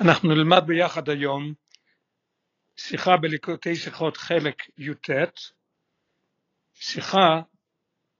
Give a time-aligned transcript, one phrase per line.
[0.00, 1.54] אנחנו נלמד ביחד היום
[2.76, 5.10] שיחה בליקוטי שיחות חלק י"ט,
[6.74, 7.40] שיחה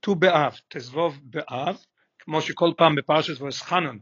[0.01, 1.77] ט"ו באב, תזבוב באב,
[2.19, 3.99] כמו שכל פעם בפרשת וסחנון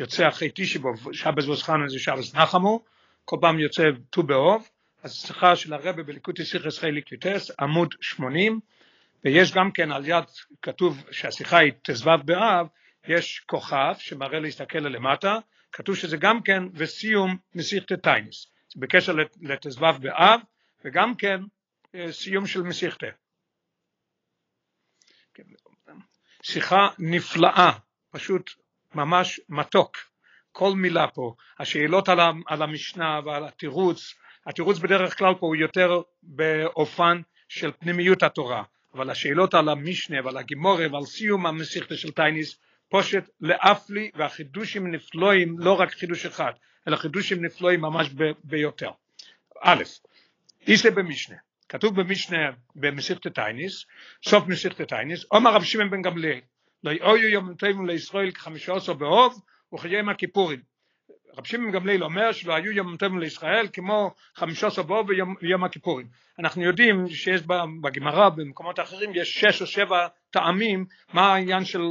[0.00, 2.84] יוצא אחרי תשבוב, שבס וסחנון זה שבס נחמו,
[3.24, 4.68] כל פעם יוצא ט"ו באב,
[5.02, 7.26] אז שיחה של הרבה בליקוטי שיחס חלק י"ט,
[7.60, 8.60] עמוד 80,
[9.24, 10.24] ויש גם כן על יד
[10.62, 12.66] כתוב שהשיחה היא תזבב באב,
[13.08, 15.38] יש כוכב שמראה להסתכל למטה,
[15.76, 20.40] כתוב שזה גם כן וסיום מסיכת טייניס, זה בקשר לט"ו באב
[20.84, 21.40] וגם כן
[21.94, 23.06] אה, סיום של מסיכתה.
[26.42, 27.72] שיחה נפלאה,
[28.10, 28.50] פשוט
[28.94, 29.96] ממש מתוק,
[30.52, 34.14] כל מילה פה, השאלות על, המשנה ועל התירוץ,
[34.46, 38.62] התירוץ בדרך כלל פה הוא יותר באופן של פנימיות התורה,
[38.94, 45.58] אבל השאלות על המשנה ועל הגמרא ועל סיום המסכתא של תענית פשוט להפליא והחידושים נפלאים
[45.58, 46.52] לא רק חידוש אחד
[46.88, 48.08] אלא חידושים נפלואים ממש
[48.44, 48.90] ביותר.
[49.62, 49.82] א',
[50.66, 51.36] איתא במשנה,
[51.68, 53.84] כתוב במשנה במסכת תענית,
[54.24, 56.40] סוף מסכת תענית, אומר רב שמעון בן גמליאל,
[56.84, 60.60] לא היו יום טובים לישראל כחמישה עשר באב וכיום הכיפורים.
[61.38, 65.08] רב שמעון גמליאל אומר שלא היו יום טובים לישראל כמו חמישה עשר באב
[65.42, 66.06] ויום הכיפורים.
[66.38, 67.42] אנחנו יודעים שיש
[67.82, 71.82] בגמרא במקומות אחרים יש שש או שבע טעמים מה העניין של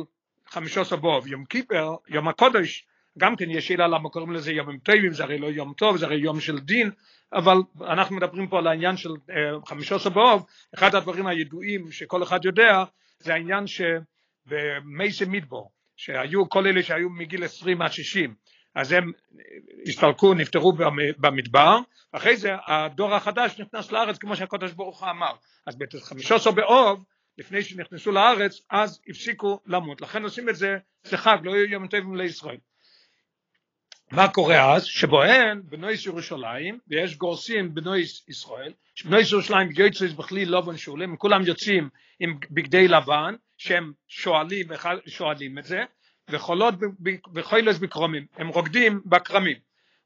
[0.55, 2.85] חמישה עשר בוב, יום כיפר, יום הקודש,
[3.17, 6.05] גם כן יש שאלה למה קוראים לזה יומים טובים, זה הרי לא יום טוב, זה
[6.05, 6.91] הרי יום של דין,
[7.33, 9.09] אבל אנחנו מדברים פה על העניין של
[9.65, 10.45] חמישה עשר בוב,
[10.75, 12.83] אחד הדברים הידועים שכל אחד יודע,
[13.19, 18.35] זה העניין שבמייסי מידבור, שהיו כל אלה שהיו מגיל 20 עד 60,
[18.75, 19.11] אז הם
[19.87, 20.73] הסתלקו, נפטרו
[21.17, 21.79] במדבר,
[22.11, 25.31] אחרי זה הדור החדש נכנס לארץ כמו שהקדוש ברוך הוא אמר,
[25.67, 27.03] אז בחמישה באוב
[27.37, 30.01] לפני שנכנסו לארץ, אז הפסיקו למות.
[30.01, 32.57] לכן עושים את זה, זה חג, לא יהיו יום טובים לישראל.
[34.11, 34.85] מה קורה אז?
[34.85, 41.89] שבוהן בנויס ירושלים, ויש גורסים בנויס ישראל, שבנויס ירושלים יוצאים בכלי לובן שולים, כולם יוצאים
[42.19, 44.67] עם בגדי לבן, שהם שואלים,
[45.07, 45.83] שואלים את זה,
[46.29, 46.75] וחולות
[47.33, 49.57] וחוילס בקרומים, הם רוקדים בכרמים.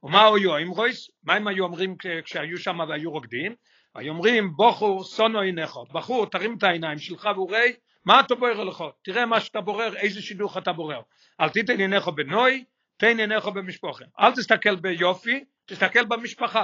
[0.04, 1.10] ומה היו רויס?
[1.24, 3.56] מה הם היו אומרים כשהיו שם והיו רוקדים?
[3.96, 7.74] היו אומרים בוכו סונו עיניך, בחור תרים את העיניים שלך וראי
[8.06, 11.02] מה אתה בורר לך, תראה מה שאתה בורר, איזה שידוך אתה בורר,
[11.42, 12.64] אל תיתן עיניך בנוי,
[12.98, 16.64] תן עיניך במשפחה, אל תסתכל ביופי, תסתכל במשפחה,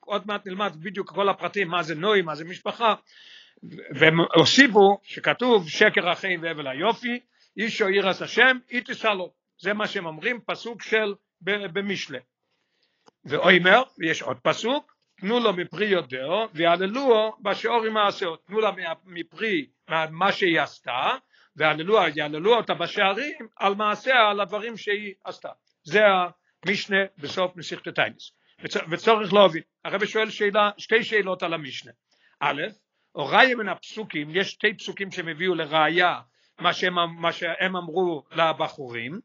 [0.00, 2.94] עוד מעט נלמד בדיוק כל הפרטים מה זה נוי, מה זה משפחה,
[3.94, 7.20] והם הוסיפו שכתוב שקר החיים והבל היופי,
[7.56, 12.18] איש או עירס השם, אי תישא לו, זה מה שהם אומרים, פסוק של במשלה.
[13.24, 18.70] ואוימר, ויש עוד פסוק, תנו לו מפרי יודעו ויעללוהו בשאורים מעשהו, תנו לה
[19.06, 19.66] מפרי
[20.10, 21.10] מה שהיא עשתה
[21.56, 25.48] ויעללוה, יעללו אותה בשערים על מעשיה, על הדברים שהיא עשתה.
[25.84, 26.00] זה
[26.64, 28.32] המשנה בסוף מסיכת טיינס.
[28.90, 31.92] וצורך להבין, הרב שואל שאלה, שתי שאלות על המשנה.
[32.40, 32.62] א',
[33.12, 36.20] הוראי מן הפסוקים, יש שתי פסוקים שהם הביאו לראיה
[36.58, 39.20] מה שהם, מה שהם אמרו לבחורים,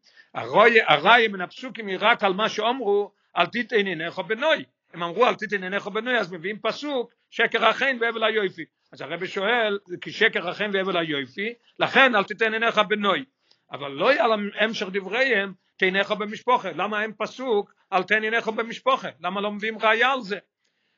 [0.88, 5.64] הראי מן הפסוקים היא רק על מה שאומרו אל עיניך בנוי, הם אמרו אל תיתן
[5.64, 10.72] עיניך בנוי אז מביאים פסוק שקר החן והבל היופי אז הרבי שואל כי שקר החן
[10.74, 11.54] והבל היופי?
[11.80, 13.26] לכן אל תיתן עיניך בנוי
[13.72, 19.42] אבל לא להם המשך דבריהם תעיניך במשפחה למה אין פסוק אל תן עיניך במשפחה למה
[19.42, 20.38] לא מביאים ראיה על זה?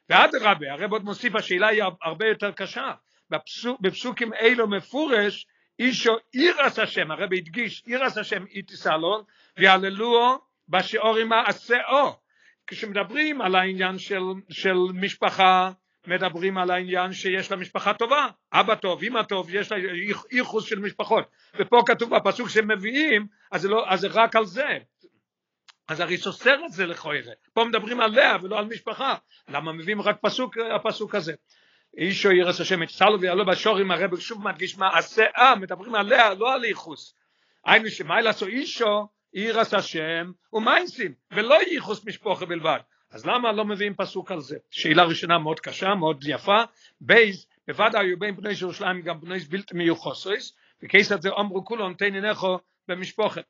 [0.09, 2.91] ואדרבה הרב עוד מוסיף השאלה היא הרבה יותר קשה.
[3.29, 5.47] בפסוק, בפסוקים אלו מפורש
[5.79, 9.23] אישו עירס השם הרב הדגיש עירס השם איתיסלון
[9.57, 10.38] ויעללוהו
[10.69, 12.19] בשיעורים מעשאו
[12.69, 15.72] כשמדברים על העניין של, של משפחה,
[16.07, 19.78] מדברים על העניין שיש לה משפחה טובה, אבא טוב, אמא טוב, יש לה
[20.31, 21.24] ייחוס של משפחות,
[21.59, 24.78] ופה כתוב בפסוק שהם מביאים, אז זה, לא, אז זה רק על זה,
[25.88, 29.16] אז הרי סוסר את זה לכוירה, פה מדברים עליה ולא על משפחה,
[29.47, 31.34] למה מביאים רק פסוק, הפסוק הזה?
[31.97, 34.90] אישו ירס השם סלו ויעלו בשורים הרב שוב מדגיש מה
[35.38, 37.16] אה, מדברים עליה, לא על ייחוס,
[37.66, 42.80] היינו שמה לעשו אישו עירס השם ומייסים, ולא ייחוס משפחה בלבד.
[43.12, 44.57] אז למה לא מביאים פסוק על זה?
[44.71, 46.62] שאלה ראשונה מאוד קשה, מאוד יפה.
[47.01, 52.13] בייז, בוודאי היו בין בני ירושלים גם בני בלתי מיוחסויס, וכיסא זה אמרו כולו נתן
[52.13, 53.42] עינךו במשפחה.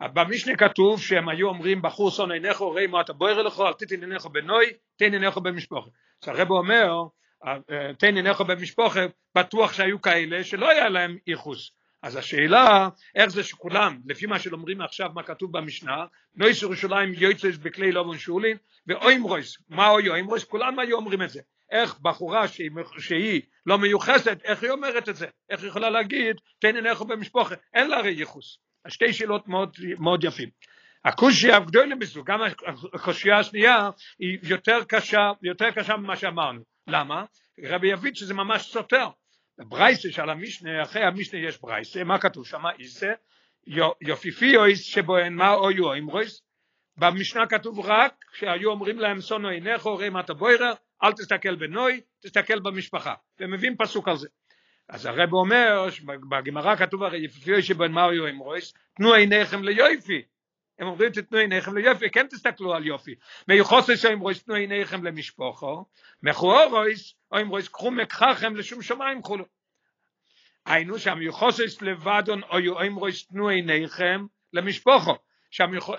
[0.00, 4.00] במשנה כתוב שהם היו אומרים בחור שונא עינךו ראי מה אתה בוער אליכו אל תתן
[4.00, 4.66] עינךו בנוי
[4.96, 5.88] תן עינךו במשפחה.
[6.22, 7.04] אז הרב אומר
[7.98, 9.00] תן עינךו במשפחה
[9.34, 11.70] בטוח שהיו כאלה שלא היה להם ייחוס
[12.02, 16.04] אז השאלה איך זה שכולם לפי מה שלומרים עכשיו מה כתוב במשנה
[16.34, 18.56] נויס ירושלים יוצאס בכלי לובן שולין
[18.86, 21.40] ואוימרויס מה אוי אוימרויס כולם היו אומרים את זה
[21.70, 26.36] איך בחורה שהיא, שהיא לא מיוחסת איך היא אומרת את זה איך היא יכולה להגיד
[26.58, 28.58] תן עיניך במשפחה אין לה הרי ייחוס
[28.88, 30.48] שתי שאלות מאוד, מאוד יפים
[31.04, 32.40] הקושי הגדולה מזו, גם
[32.94, 36.60] הקושייה השנייה היא יותר קשה, יותר קשה ממה שאמרנו.
[36.86, 37.24] למה?
[37.64, 39.08] רבי יביד שזה ממש סותר.
[39.64, 42.62] ברייסה שעל המשנה, אחרי המשנה יש ברייסה, מה כתוב שם?
[42.78, 43.12] איסה,
[44.00, 46.42] יופיפי אויס שבוהן מה אויו אימרויס,
[46.96, 50.72] במשנה כתוב רק שהיו אומרים להם סונו עיניך רואה מטה בוירר,
[51.02, 54.28] אל תסתכל בנוי, תסתכל במשפחה, ומביאים פסוק על זה.
[54.88, 55.88] אז הרב אומר,
[56.30, 60.22] בגמרא כתוב הרי יפיפי אויס שבוהן מה אויו אימרויס, תנו עיניכם ליופי,
[60.78, 63.14] הם אומרים תתנו עיניכם ליופי, כן תסתכלו על יופי.
[63.48, 65.84] מיוחוסס או אמרויס תנו עיניכם למשפוחו,
[66.22, 69.44] מחוארויס או אמרויס קחו מקחכם לשום שמיים חולו.
[70.66, 75.14] היינו שהמיוחוסס לבדון או אמרויס תנו עיניכם למשפוחו.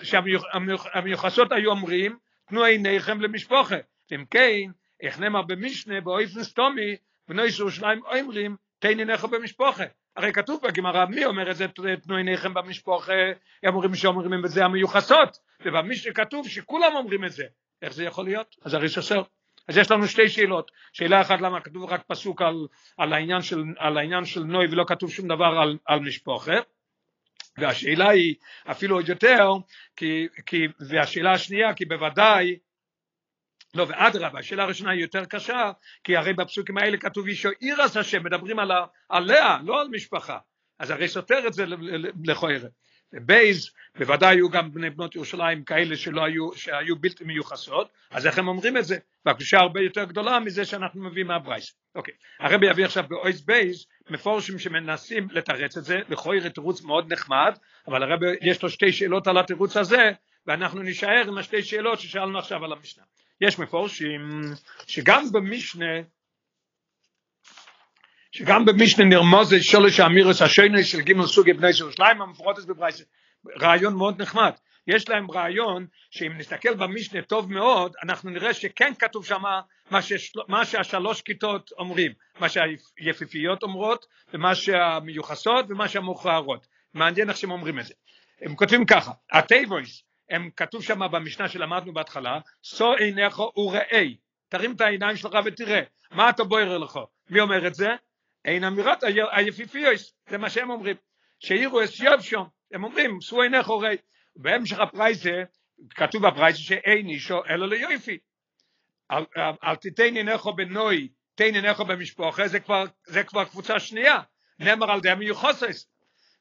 [0.03, 2.17] שהמיוחסות היו אומרים
[2.47, 3.75] תנו עיניכם למשפוחה.
[4.11, 4.71] אם כן,
[5.01, 6.95] איך נאמר במשנה באויפן סטומי,
[7.27, 9.83] בני ירושלים אומרים תן עיניך במשפוחה.
[10.19, 11.67] הרי כתוב בגמרא, מי אומר את זה,
[12.03, 13.13] תנו עיניכם במשפוחה,
[13.67, 17.43] אומרים שאומרים את זה המיוחסות, ובמשנה כתוב שכולם אומרים את זה,
[17.81, 18.55] איך זה יכול להיות?
[18.65, 19.21] אז הרי שסר.
[19.67, 22.67] אז יש לנו שתי שאלות, שאלה אחת למה כתוב רק פסוק על,
[22.97, 26.55] על, העניין, של, על העניין של נוי ולא כתוב שום דבר על, על משפוחה,
[27.57, 28.35] והשאלה היא
[28.71, 29.49] אפילו עוד יותר,
[29.95, 32.57] כי, כי, והשאלה השנייה, כי בוודאי
[33.73, 35.71] לא, ואדרבה, השאלה הראשונה היא יותר קשה,
[36.03, 38.71] כי הרי בפסוקים האלה כתוב אישה יראת השם, מדברים על,
[39.09, 40.37] עליה, לא על משפחה.
[40.79, 41.65] אז הרי סותר את זה
[42.25, 42.69] לכאורה.
[43.13, 48.37] ב', בוודאי היו גם בני בנות ירושלים כאלה שלא היו, שהיו בלתי מיוחסות, אז איך
[48.37, 48.97] הם אומרים את זה?
[49.25, 51.75] והקדושה הרבה יותר גדולה מזה שאנחנו מביאים מהברייתא.
[51.95, 57.57] אוקיי, הרבי יביא עכשיו באות ב', מפרשים שמנסים לתרץ את זה, לכאורה תירוץ מאוד נחמד,
[57.87, 60.11] אבל הרבי יש לו שתי שאלות על התירוץ הזה,
[60.47, 63.03] ואנחנו נישאר עם השתי שאלות ששאלנו עכשיו על המשנה.
[63.41, 64.41] יש מפורשים
[64.87, 66.01] שגם במשנה
[68.31, 73.01] שגם במשנה נרמוז שולש האמירוס השויני של גימל סוגי בני ירושלים המפורטת בברייס
[73.61, 74.51] רעיון מאוד נחמד.
[74.87, 79.61] יש להם רעיון שאם נסתכל במשנה טוב מאוד אנחנו נראה שכן כתוב שם מה.
[80.47, 82.11] מה שהשלוש כיתות אומרים.
[82.39, 87.93] מה שהיפיפיות אומרות ומה שהמיוחסות ומה שהמוכררות מעניין איך שהם אומרים את זה.
[88.41, 94.05] הם כותבים ככה הטייבויס הם כתוב שם במשנה שלמדנו בהתחלה, שא עיניך וראה,
[94.49, 95.81] תרים את העיניים שלך ותראה,
[96.11, 96.99] מה אתה בוער לך?
[97.29, 97.89] מי אומר את זה?
[98.45, 100.95] אין אמירת היפיפיוס, זה מה שהם אומרים,
[101.39, 103.93] שאירו אס יובשום, הם אומרים, שאו עיניך וראה,
[104.35, 105.43] בהמשך הפרייסה,
[105.89, 108.17] כתוב בפרייסה שאין אישו אלא ליופי,
[109.11, 114.17] אל, תיתן עיניך בנוי, תן עיניך במשפחה, זה כבר, זה כבר קבוצה שנייה,
[114.59, 115.87] נאמר על די המיוחסס,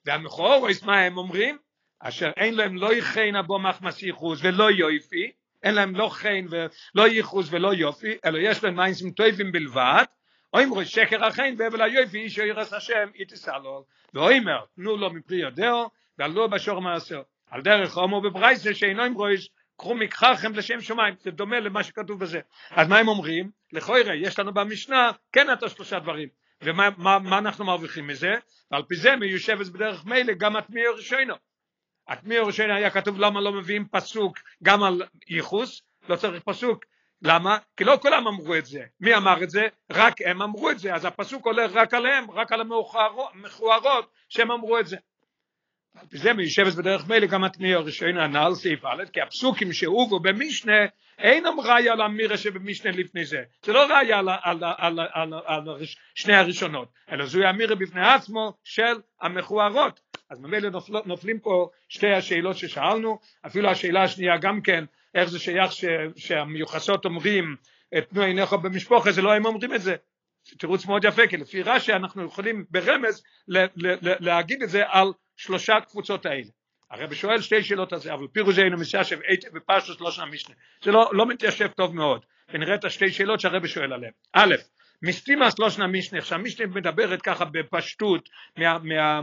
[0.05, 1.59] והמכורוס מה הם אומרים?
[2.01, 7.09] אשר אין להם לא יכן אבו מחמס ייחוס ולא יופי, אין להם לא חן ולא
[7.09, 10.05] ייחוס ולא יופי, אלא יש להם מיינסים טויבים בלבד,
[10.53, 13.83] או רואה שקר החן והבל היופי איש ירס השם יתסלול,
[14.15, 19.51] ואוימר תנו לו מפרי יודעו ועלו בשור מעשר, על דרך הומו בברייסה שאינו עם רויש
[19.77, 22.41] קחו מקחכם לשם שמיים, זה דומה למה שכתוב בזה.
[22.71, 23.51] אז מה הם אומרים?
[23.73, 26.29] לכוירא, יש לנו במשנה, כן את השלושה דברים.
[26.63, 28.35] ומה מה, מה אנחנו מרוויחים מזה?
[28.71, 31.35] ועל פי זה מיושבת בדרך מילא גם התמיעו ראשינו.
[32.09, 36.85] התמיר ראשון היה כתוב למה לא מביאים פסוק גם על ייחוס, לא צריך פסוק,
[37.23, 37.59] למה?
[37.77, 39.67] כי לא כולם אמרו את זה, מי אמר את זה?
[39.93, 44.79] רק הם אמרו את זה, אז הפסוק הולך רק עליהם, רק על המכוערות שהם אמרו
[44.79, 44.97] את זה.
[46.01, 50.21] על פי זה מיושבת בדרך מילא גם התמיר הראשון הנ"ל סעיף א', כי הפסוקים שהובאו
[50.21, 50.87] במשנה
[51.19, 55.35] אינם ראיה על המירה שבמשנה לפני זה, זה לא ראיה על, על, על, על, על,
[55.47, 55.85] על
[56.15, 60.01] שני הראשונות, אלא זוהי המירה בפני עצמו של המכוערות,
[60.31, 65.39] אז ממילא נופל, נופלים פה שתי השאלות ששאלנו, אפילו השאלה השנייה גם כן, איך זה
[65.39, 65.85] שייך ש,
[66.17, 67.57] שהמיוחסות אומרים
[68.11, 69.97] תנו עיניך במשפחה, זה לא הם אומרים את זה.
[70.59, 74.83] תירוץ מאוד יפה, כי לפי רש"י אנחנו יכולים ברמז ל, ל, ל, להגיד את זה
[74.87, 76.51] על שלושה קבוצות האלה.
[76.91, 80.55] הרב שואל שתי שאלות על זה, אבל פירוש אינו מסיישב היטב בפרשת לא של המשנה.
[80.85, 84.13] זה לא, לא מתיישב טוב מאוד, ונראה את השתי שאלות שהרב שואל עליהן.
[84.33, 84.55] א',
[85.03, 89.21] מסתימאס לא שנה משנה, עכשיו משנה מדברת ככה בפשטות מה,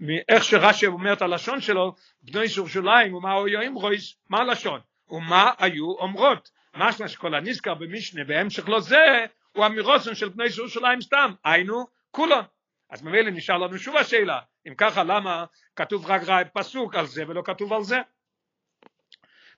[0.00, 4.80] מאיך שרש"י אומר את הלשון שלו, בני ירושלים ומה היו אמרויס, מה הלשון?
[5.10, 6.50] ומה היו אומרות?
[6.76, 12.44] משמע שכל הנזכר במשנה בהמשך לא זה, הוא אמירוסון של בני ירושלים סתם, היינו כולון.
[12.90, 15.44] אז ממילא נשאר לנו שוב השאלה, אם ככה למה
[15.76, 18.00] כתוב רק פסוק על זה ולא כתוב על זה?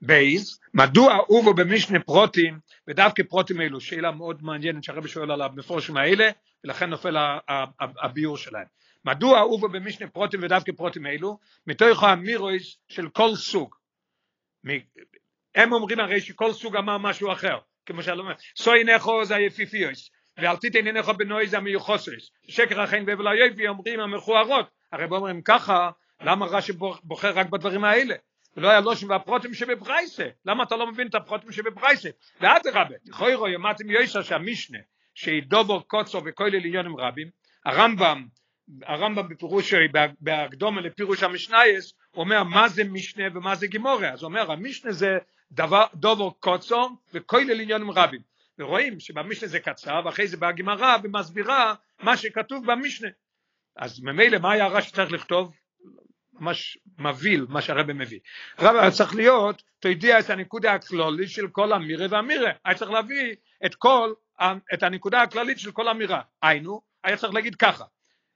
[0.03, 5.97] ב', מדוע הובאו במשנה פרטים, ודווקא פרטים אלו, שאלה מאוד מעניינת שהרבי שואל על המפרשים
[5.97, 6.31] האלה,
[6.65, 7.17] ולכן נופל
[7.79, 8.67] הביאור שלהם.
[9.05, 13.75] מדוע הובאו במשנה פרטים ודווקא פרטים אלו, מתוך האמירות של כל סוג.
[15.55, 20.57] הם אומרים הרי שכל סוג אמר משהו אחר, כמו שאני אומר, שאנחנו זה היפיפיות, ואל
[20.57, 25.91] תיתן עיניך בנוי זה המיוחוסס, שקר החן והבל היפי אומרים המכוערות, הרי אומרים ככה,
[26.21, 28.15] למה רש"י בוחר רק בדברים האלה?
[28.57, 32.09] ולא היה לושן והפרוטים שבברייסה, למה אתה לא מבין את הפרוטים שבברייסה?
[32.41, 34.79] ואדרבה, לכוירו יאמרתם יויסר שהמשנה,
[35.15, 37.29] שהיא דובר קוצו וכולל עניונים רבים,
[37.65, 38.27] הרמב"ם,
[38.83, 39.75] הרמב"ם בפירוש,
[40.21, 45.19] בהקדומה לפירוש המשנייס, אומר מה זה משנה ומה זה גימורה, אז הוא אומר המשנה זה
[45.53, 48.21] דבר, דובר קוצו וכולל עניונים רבים,
[48.59, 53.09] ורואים שבמשנה זה קצר, ואחרי זה באה גמרא ומסבירה מה שכתוב במשנה.
[53.77, 55.53] אז ממילא מה היה רש"י צריך לכתוב?
[56.41, 58.19] ממש מבהיל מה שהרבא מביא.
[58.59, 62.51] רבא צריך להיות, יודע את הנקודה הכלולית של כל אמירה ואמירה.
[62.65, 63.35] היה צריך להביא
[63.67, 64.13] את כל,
[64.75, 66.21] את הנקודה הכללית של כל אמירה.
[66.43, 67.85] היינו, היה צריך להגיד ככה.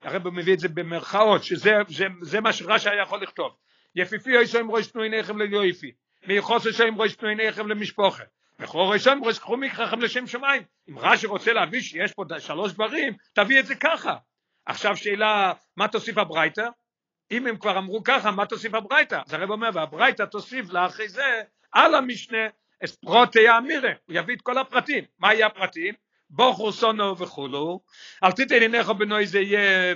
[0.03, 3.53] הרבא מביא את זה במרכאות, שזה זה, זה מה שרש"י היה יכול לכתוב.
[3.95, 4.31] יפיפי
[4.61, 5.93] עם ראש תנועי נחם ליופי,
[6.27, 8.23] ויחוס עם ראש נחם למשפחה.
[8.59, 10.63] וכור ראשון ראש קחו מקחכם לשם שמיים.
[10.89, 14.17] אם רש"י רוצה להביא שיש פה שלוש דברים, תביא את זה ככה.
[14.67, 16.69] עכשיו שאלה, מה תוסיף הברייתא?
[17.33, 19.21] אם הם כבר אמרו ככה, מה תוסיף הברייתא?
[19.27, 22.47] אז הרב אומר, והברייתא תוסיף לאחרי זה, על המשנה,
[22.85, 25.05] את פרוטי האמירה, הוא יביא את כל הפרטים.
[25.19, 25.95] מה יהיה הפרטים?
[26.31, 27.81] בוכו סונו וכולו,
[28.25, 29.95] אל תיתן עיניך בנוי זה יהיה,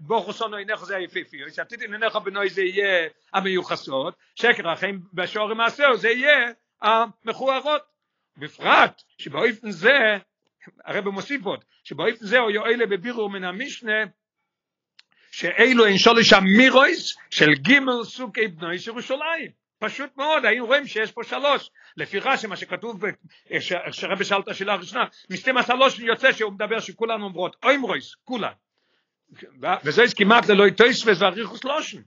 [0.00, 5.56] בוכו סונו עיניך זה היפיפיות, אל תיתן עיניך בנוי זה יהיה המיוחסות, שקר החיים בשעורים
[5.56, 6.52] מעשהו זה יהיה
[6.82, 7.82] המכוערות.
[8.36, 10.18] בפרט שבאופן זה,
[10.84, 14.04] הרב מוסיף עוד, שבאופן זה הוא יועלה בבירור מן המשנה
[15.36, 19.50] שאלו הן שולש אמירויס של גימל סוכי בנוי ירושלים.
[19.78, 21.70] פשוט מאוד, היינו רואים שיש פה שלוש.
[21.96, 23.02] לפי רש"י, מה שכתוב,
[23.90, 28.52] שרבי שאל את השאלה הראשונה, משתים השלוש יוצא שהוא מדבר שכולן אומרות, אוימרויס, כולן.
[29.84, 32.00] וזה כמעט ללא איתויסווס ואריכוס לושן.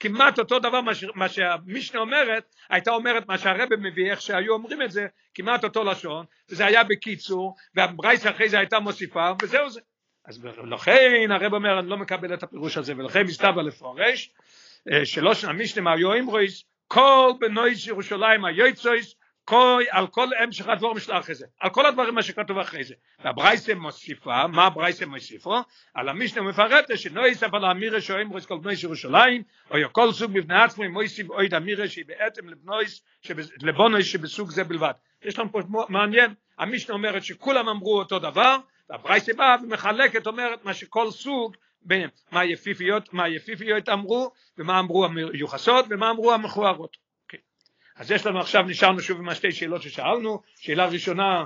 [0.00, 0.80] כמעט אותו דבר
[1.14, 5.84] מה שהמשנה אומרת, הייתה אומרת מה שהרבא מביא, איך שהיו אומרים את זה, כמעט אותו
[5.84, 9.80] לשון, וזה היה בקיצור, והברייס אחרי זה הייתה מוסיפה, וזהו זה.
[10.30, 14.30] אז לכן הרב אומר אני לא מקבל את הפירוש הזה ולכן מסתבר לפורש
[15.04, 20.94] שלא שנה משנה מה יואים רויס כל בנויס ירושלים היוצויס כל על כל המשך הדבור
[20.94, 21.46] משל אחרי זה.
[21.60, 22.94] על כל הדברים מה שכתוב אחרי זה.
[23.24, 25.60] והברייסה מוסיפה מה הברייסה מוסיפה
[25.94, 30.62] על המשנה מפרטת שנויס אבל האמירה שאוים רויס כל בנויס ירושלים או כל סוג מבני
[30.62, 33.02] עצמו מויסיב אויד אמירה שהיא בעצם לבנויס
[33.62, 34.92] לבונויס שבסוג זה בלבד.
[35.24, 38.56] יש לנו פה מעניין המשנה אומרת שכולם אמרו אותו דבר
[38.90, 41.56] והברייסה באה ומחלקת אומרת מה שכל סוג
[42.32, 46.96] מה יפיפיות מה יפיפיות אמרו ומה אמרו המיוחסות ומה אמרו המכוערות.
[47.26, 47.36] okay.
[47.96, 50.42] אז יש לנו עכשיו נשארנו שוב עם השתי שאלות ששאלנו.
[50.56, 51.44] שאלה ראשונה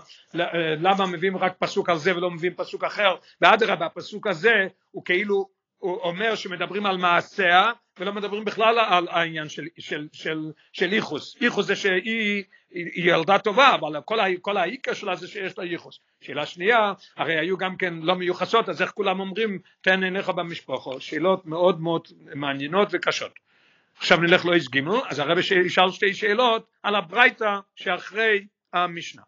[0.79, 3.15] למה מביאים רק פסוק על זה ולא מביאים פסוק אחר?
[3.41, 4.55] ואדרבה הפסוק הזה
[4.91, 5.49] הוא כאילו
[5.85, 10.39] הוא אומר שמדברים על מעשיה ולא מדברים בכלל על העניין של, של, של,
[10.73, 11.37] של איחוס.
[11.41, 16.01] איחוס זה שהיא היא ילדה טובה, אבל כל, כל העיקר שלה זה שיש לה ייחוס.
[16.21, 21.01] שאלה שנייה, הרי היו גם כן לא מיוחסות, אז איך כולם אומרים תן עיניך במשפחו?
[21.01, 23.33] שאלות מאוד מאוד מעניינות וקשות.
[23.97, 29.23] עכשיו נלך לאיש גימל, אז הרבי ישאל שתי שאלות על הברייתא שאחרי המשנה.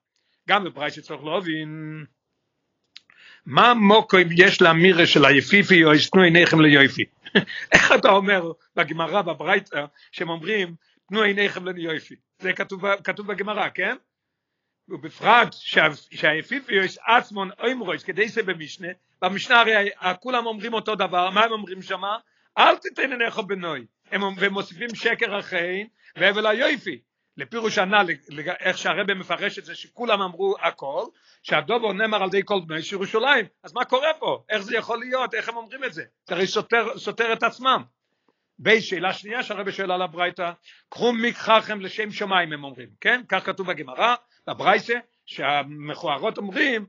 [0.49, 2.05] גם בברייתא צריך להבין
[3.47, 7.05] מה מוקו יש לאמירה של היפיפי או ישנו עיניכם ליופי?
[7.73, 10.75] איך אתה אומר בגמרא בברייתא שהם אומרים
[11.09, 12.15] תנו עיניכם ליופי?
[12.39, 13.97] זה כתוב, כתוב בגמרא, כן?
[14.89, 15.55] ובפרט
[16.11, 18.89] שהאפיפיוס עצמון אוימרויס כדי זה במשנה,
[19.23, 22.19] במשנה הרי כולם אומרים אותו דבר, מה הם אומרים שמה?
[22.59, 25.87] אל תיתן עיניך בנוי, הם מוסיפים שקר אחרי
[26.17, 27.01] והבל היופי,
[27.37, 28.07] לפירוש הנ"ל,
[28.61, 31.05] איך שהרבא מפרש את זה שכולם אמרו הכל,
[31.43, 34.45] שהדובר נאמר על ידי כל בני ירושלים, אז מה קורה פה?
[34.51, 35.35] איך זה יכול להיות?
[35.35, 36.03] איך הם אומרים את זה?
[36.29, 37.83] זה הרי סותר, סותר את עצמם.
[38.59, 40.53] בשאלה שנייה שהרבא שואל על הברייתא,
[40.89, 43.23] קחו מקחכם לשם שמיים הם אומרים, כן?
[43.29, 44.15] כך כתוב בגמרא,
[44.47, 46.87] בברייתא, שהמכוערות אומרים,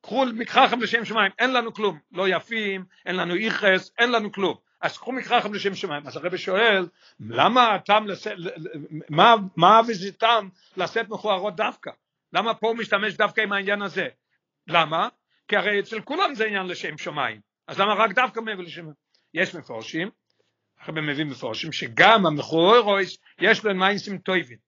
[0.00, 4.65] קחו מקחכם לשם שמיים, אין לנו כלום, לא יפים, אין לנו איכס, אין לנו כלום.
[4.80, 6.06] אז קחו מקחכם לשם שמיים.
[6.06, 6.88] אז הרבי שואל,
[7.20, 8.26] למה הטעם, לס...
[9.10, 11.90] מה, מה הוויזיטם לשאת מכוערות דווקא?
[12.32, 14.08] למה פה הוא משתמש דווקא עם העניין הזה?
[14.66, 15.08] למה?
[15.48, 17.40] כי הרי אצל כולם זה עניין לשם שמיים.
[17.66, 18.86] אז למה רק דווקא מעבר לשם?
[19.34, 20.10] יש מפורשים,
[20.80, 24.58] הרבה מביאים מפורשים, שגם המכוערויס יש להם מיינסים טויבים.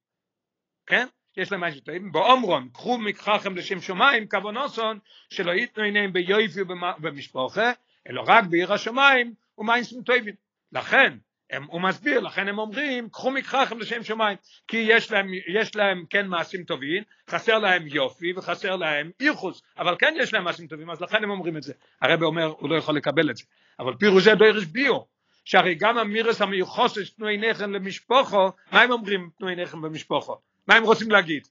[0.86, 1.06] כן?
[1.36, 2.12] יש להם מיינסים טויבים.
[2.12, 4.98] באומרון, קחו מקחכם לשם שמיים, כוונוסון,
[5.30, 7.72] שלא ייתנו עיניהם ביופי ובמשפחה,
[8.08, 10.34] אלא רק בעיר השמיים, ומיינסים טויבים.
[10.72, 11.16] לכן,
[11.50, 14.36] הם, הוא מסביר, לכן הם אומרים, קחו מקחכם לשם שמיים,
[14.68, 19.96] כי יש להם, יש להם כן מעשים טובים, חסר להם יופי וחסר להם איחוס, אבל
[19.98, 21.72] כן יש להם מעשים טובים, אז לכן הם אומרים את זה.
[22.02, 23.44] הרב אומר, הוא לא יכול לקבל את זה.
[23.78, 24.98] אבל פירוש זה דוירש ביו,
[25.44, 30.36] שהרי גם המירס המיוחוסס תנו עיניכם למשפוחו, מה הם אומרים תנו עיניכם במשפוחו?
[30.66, 31.48] מה הם רוצים להגיד?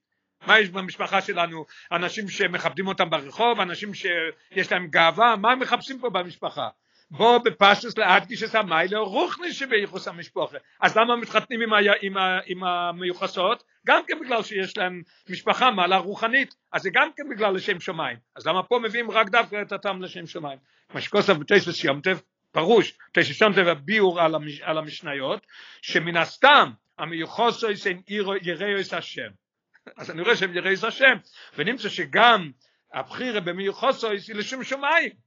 [0.47, 1.65] מה יש במשפחה שלנו?
[1.91, 6.69] אנשים שמכבדים אותם ברחוב, אנשים שיש להם גאווה, מה הם מחפשים פה במשפחה?
[7.11, 10.57] בו בפשטוס להדגיש את המיילה רוחני שבייחוס המשפחה.
[10.81, 13.63] אז למה מתחתנים עם, ה, עם, ה, עם המיוחסות?
[13.87, 18.17] גם כן בגלל שיש להם משפחה מעלה רוחנית, אז זה גם כן בגלל לשם שמיים.
[18.35, 20.59] אז למה פה מביאים רק דווקא את הטעם לשם שמיים?
[20.93, 22.17] מה שכוסף בתשע יומטב,
[22.51, 25.47] פרוש, תשע יומטב הביאור על, המש, על המשניות,
[25.81, 29.29] שמן הסתם המיוחסו הם יראו את השם.
[29.97, 31.17] אז אני רואה שהם יראו את השם,
[31.57, 32.51] ונמצא שגם
[32.93, 35.26] הבחירה במיוחסו היא לשם שמיים.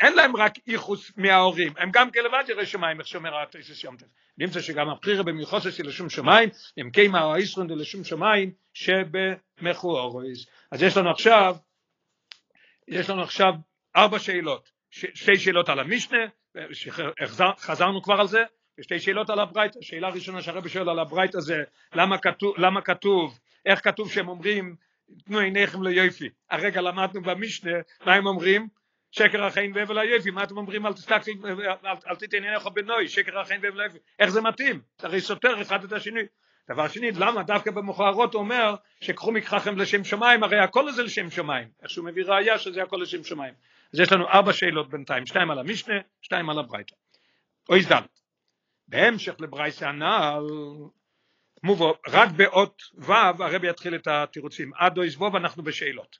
[0.00, 4.06] אין להם רק איחוס מההורים, הם גם כלבד ירא שמיים, איך שאומר התשס יום טף.
[4.38, 10.46] נמצא שגם הבחירה במיוחסס היא לשום שמיים, הם קיימה או הישרון לשום שמיים שבמכוערויז.
[10.70, 11.56] אז יש לנו עכשיו,
[12.88, 13.52] יש לנו עכשיו
[13.96, 16.26] ארבע שאלות, שתי שאלות על המשנה,
[17.58, 18.42] חזרנו כבר על זה,
[18.78, 21.62] ושתי שאלות על הברייתא, שאלה ראשונה שהרבי שואל על הברייתא זה
[21.94, 24.76] למה כתוב, למה כתוב, איך כתוב שהם אומרים
[25.24, 27.72] תנו עיניכם ליופי, הרגע למדנו במשנה,
[28.06, 28.68] מה הם אומרים?
[29.16, 33.98] שקר החיים והבל היפי, מה אתם אומרים אל תיתן עיניך בנוי, שקר החיים והבל היפי,
[34.18, 34.80] איך זה מתאים?
[34.98, 36.20] הרי סותר אחד את השני.
[36.70, 41.30] דבר שני, למה דווקא במכוערות הוא אומר שקחו מקחכם לשם שמיים, הרי הכל זה לשם
[41.30, 43.54] שמיים, איך שהוא מביא ראייה שזה הכל לשם שמיים.
[43.94, 46.94] אז יש לנו ארבע שאלות בינתיים, שתיים על המשנה, שתיים על הברייתא.
[47.68, 48.02] אוי זדל,
[48.88, 50.46] בהמשך לברייסה הנעל,
[51.62, 56.18] מובו, רק באות ו' הרבי יתחיל את התירוצים, עד אוי זבוב אנחנו בשאלות.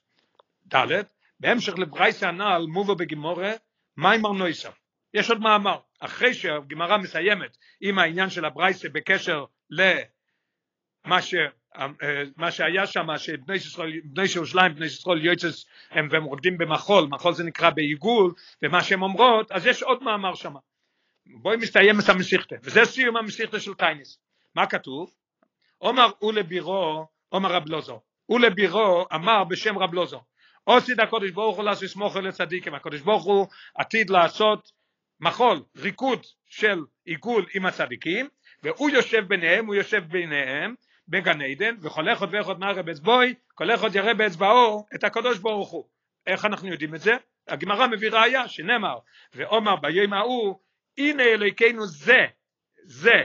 [0.73, 3.51] ד' בהמשך לברייסה הנ"ל מובו בגימורה
[3.97, 4.71] מיימר נויסר
[5.13, 5.77] יש עוד מאמר.
[5.99, 11.35] אחרי שהגמרא מסיימת עם העניין של הברייסה בקשר למה ש...
[12.37, 13.57] מה שהיה שם שבני
[14.03, 19.01] בני ירושלים בני ישראל יוצס הם והם רוקדים במחול מחול זה נקרא בעיגול ומה שהם
[19.01, 20.53] אומרות אז יש עוד מאמר שם.
[21.25, 24.19] בואי מסתיים את המסיכתה וזה סיום המסיכתה של טייניס
[24.55, 25.13] מה כתוב?
[25.77, 28.01] עומר ולבירו עומר רב לוזו.
[28.29, 30.21] ולבירו אמר בשם רב לוזו
[30.65, 34.71] עושה הקודש ברוך הוא לעשות סמוך לצדיקים, הקודש ברוך הוא עתיד לעשות
[35.19, 38.27] מחול, ריקוד של עיגול עם הצדיקים,
[38.63, 40.75] והוא יושב ביניהם, הוא יושב ביניהם
[41.07, 45.87] בגן עדן, וכל אחד ואחד נערה באצבעוי, כל אחד יראה באצבעו את הקדוש ברוך הוא.
[46.27, 47.11] איך אנחנו יודעים את זה?
[47.47, 48.97] הגמרא מביא ראיה שנאמר,
[49.33, 50.59] ואומר ביום ההוא,
[50.97, 52.25] הנה אלוהיכנו זה,
[52.83, 53.23] זה,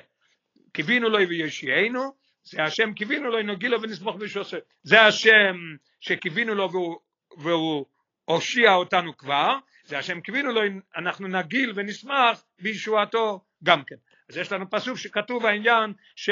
[0.73, 2.12] קיווינו לו ויושיענו,
[2.43, 5.57] זה השם קיווינו לו נגיל לו ונסמוך בשעושה, זה השם
[6.01, 6.97] שקיווינו לו והוא
[7.37, 7.87] והוא
[8.25, 10.61] הושיע אותנו כבר, זה השם קיווינו לו,
[10.97, 13.97] אנחנו נגיל ונשמח בישועתו גם כן.
[14.29, 16.31] אז יש לנו פסוק שכתוב העניין ש...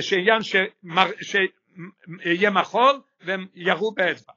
[0.00, 1.06] שעניין שמר...
[1.22, 4.32] שיהיה מחול והם ירו באצבע.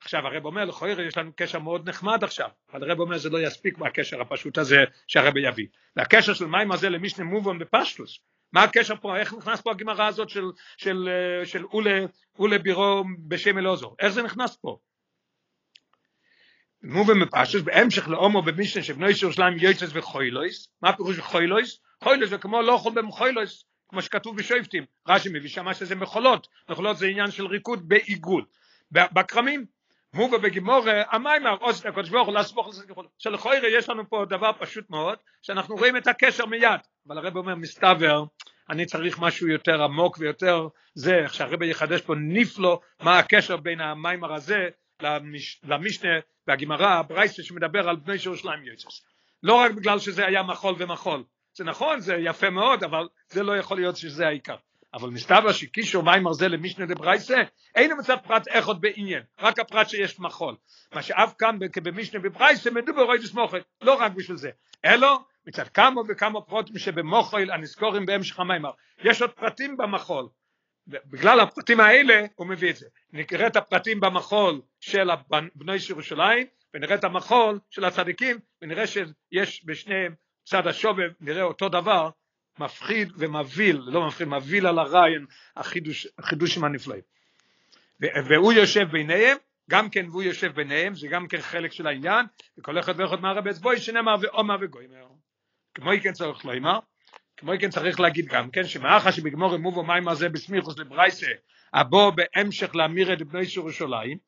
[0.00, 3.38] עכשיו הרב אומר לכאורה יש לנו קשר מאוד נחמד עכשיו, אבל הרב אומר זה לא
[3.38, 4.76] יספיק מהקשר הפשוט הזה
[5.06, 5.66] שהרב יביא.
[5.96, 8.20] והקשר של מים הזה למשנה מובן בפשטוס,
[8.52, 10.44] מה הקשר פה, איך נכנס פה הגמרא הזאת של,
[10.76, 11.08] של,
[11.44, 12.04] של אולה,
[12.38, 14.78] אולה בירו בשם אלעזור, איך זה נכנס פה?
[16.82, 21.80] מובן בפשטוס, בהמשך לאומו במשנה שבנו ירושלים יוצס וחוילויס, מה פירוש חוילויס?
[22.04, 26.96] חוילויס זה כמו לא אוכל במחוילויס, כמו שכתוב בשופטים, רש"י מביא שם שזה מחולות, מחולות
[26.96, 28.44] זה עניין של ריקוד בעיגול,
[28.92, 29.64] בכרמים,
[30.14, 33.04] מובא בגימורה, המיימר, עושה הקדוש ברוך הוא לסמוך לזה ככל.
[33.18, 37.54] שלכוירא יש לנו פה דבר פשוט מאוד, שאנחנו רואים את הקשר מיד, אבל הרב אומר
[37.54, 38.24] מסתבר,
[38.70, 43.80] אני צריך משהו יותר עמוק ויותר זה, איך שהרב יחדש פה נפלו, מה הקשר בין
[43.80, 44.68] המיימר הזה
[45.02, 46.10] למש, למשנה
[46.46, 49.02] והגימרה, ברייסה שמדבר על בני ירושלים יוצס.
[49.42, 53.56] לא רק בגלל שזה היה מחול ומחול, זה נכון, זה יפה מאוד, אבל זה לא
[53.56, 54.56] יכול להיות שזה העיקר.
[54.94, 57.36] אבל מסתבר שקישור מיימר זה למשנה דברייסה,
[57.74, 60.56] אין מצד פרט אחד בעניין, רק הפרט שיש מחול.
[60.94, 64.50] מה שאף כאן במשנה בברייסה מדובר רואי דסמוכת, לא רק בשביל זה,
[64.84, 68.70] אלא מצד כמה וכמה פרוטים שבמוחל הנזכורים בהמשך המיימר.
[69.04, 70.28] יש עוד פרטים במחול,
[70.86, 72.86] בגלל הפרטים האלה הוא מביא את זה.
[73.12, 75.08] נקרא את הפרטים במחול של
[75.54, 82.10] בני ירושלים, ונראה את המחול של הצדיקים, ונראה שיש בשניהם צד השובב, נראה אותו דבר,
[82.58, 87.02] מפחיד ומבהיל, לא מפחיד, מבהיל על הרעיון, החידוש, החידושים הנפלאים.
[88.00, 89.36] והוא יושב ביניהם,
[89.70, 92.26] גם כן והוא יושב ביניהם, זה גם כן חלק של העניין,
[92.58, 95.06] וכל אחד ואחד מהרבי אצבוי שנאמר ואומר וגוימר.
[95.74, 96.78] כמו כן צריך לומר,
[97.36, 101.26] כמו כן צריך להגיד גם כן, שמאחר שבגמור מובו מים הזה בסמיכוס לברייסה,
[101.74, 104.18] הבוא בהמשך להמיר את בני ירושלים,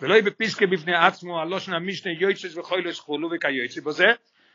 [0.00, 4.06] ולא יהיה בפסקי בפני עצמו, הלושן המשנה יויצס וחוילס חולו וכיוצא בזה,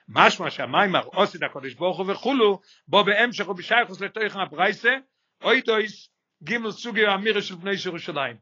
[0.10, 4.96] משמע שהמיימר עושד הקודש ברוך הוא וכולו, בו בהמשך ובשייכוס לתוכן הברייסה,
[5.44, 6.10] אוי דויס
[6.44, 8.36] גימל סוגי האמירה של בני ירושלים.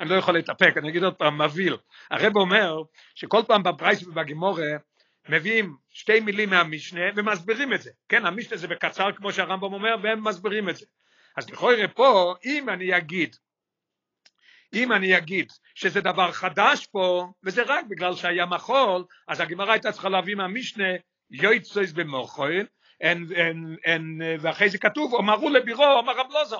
[0.00, 1.76] אני לא יכול להתאפק, אני אגיד עוד פעם, מבהיל.
[2.10, 2.76] הרב אומר
[3.14, 4.66] שכל פעם בברייסה ובגימורה
[5.28, 7.90] מביאים שתי מילים מהמשנה ומסבירים את זה.
[8.08, 10.86] כן, המשנה זה בקצר כמו שהרמב"ם אומר, והם מסבירים את זה.
[11.36, 13.36] אז לכאורה פה, אם אני אגיד,
[14.76, 19.92] אם אני אגיד שזה דבר חדש פה, וזה רק בגלל שהיה מחול, אז הגמרא הייתה
[19.92, 20.88] צריכה להביא מהמשנה
[21.30, 22.66] יויצויס במוחויל,
[24.40, 26.58] ואחרי זה כתוב, אמרו לבירו, אמר רב לוזר.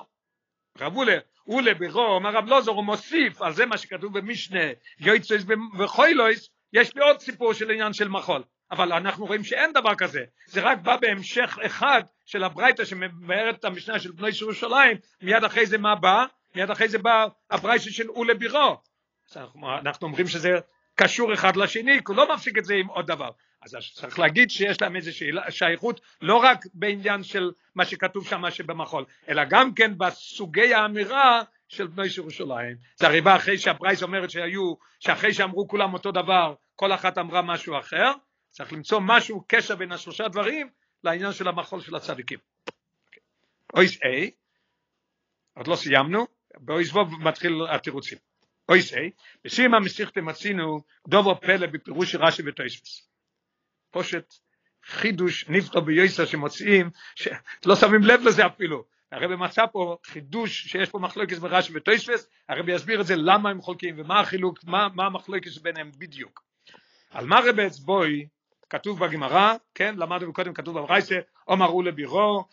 [0.79, 4.63] רב אולה, אולה בירו, אמר רב לוזר, הוא מוסיף, על זה מה שכתוב במשנה,
[4.99, 5.45] יויצויס
[5.79, 8.43] וחוילויס, יש לי עוד סיפור של עניין של מחול.
[8.71, 13.65] אבל אנחנו רואים שאין דבר כזה, זה רק בא בהמשך אחד של הברייתא שמבארת את
[13.65, 16.25] המשנה של בני ירושלים, מיד אחרי זה מה בא?
[16.57, 18.07] מיד אחרי זה בא הברייתא של
[18.39, 18.81] בירו.
[19.81, 20.49] אנחנו, אומרים שזה
[20.95, 23.29] קשור אחד לשני, הוא לא מפסיק את זה עם עוד דבר.
[23.61, 25.11] אז צריך להגיד שיש להם איזו
[25.49, 31.87] שייכות לא רק בעניין של מה שכתוב שם שבמחול, אלא גם כן בסוגי האמירה של
[31.87, 32.77] בני ירושלים.
[32.95, 37.41] זה הרי בא אחרי שהפרייס אומרת שהיו, שאחרי שאמרו כולם אותו דבר, כל אחת אמרה
[37.41, 38.11] משהו אחר,
[38.49, 40.69] צריך למצוא משהו, קשר בין השלושה דברים
[41.03, 42.39] לעניין של המחול של הצדיקים.
[43.73, 44.05] אויס A,
[45.53, 48.17] עוד לא סיימנו, באויס וו מתחיל התירוצים.
[48.69, 48.97] אויס A,
[49.43, 53.09] בסיום המסיכתם מצינו דובו פלא בפירוש רש"י וטויספס.
[53.91, 54.33] פושט
[54.85, 58.85] חידוש נפתו ביוסר שמוצאים, שלא שמים לב לזה אפילו.
[59.11, 63.61] הרבי מצא פה חידוש שיש פה מחלוקת ברש"י וטויספס, הרבי יסביר את זה למה הם
[63.61, 66.43] חולקים ומה החילוק, מה, מה המחלוקת ביניהם בדיוק.
[67.09, 68.27] על מה רבי אצבוי
[68.69, 72.45] כתוב בגמרא, כן, למדנו קודם כתוב בברייסה, אמר עולא ביראה,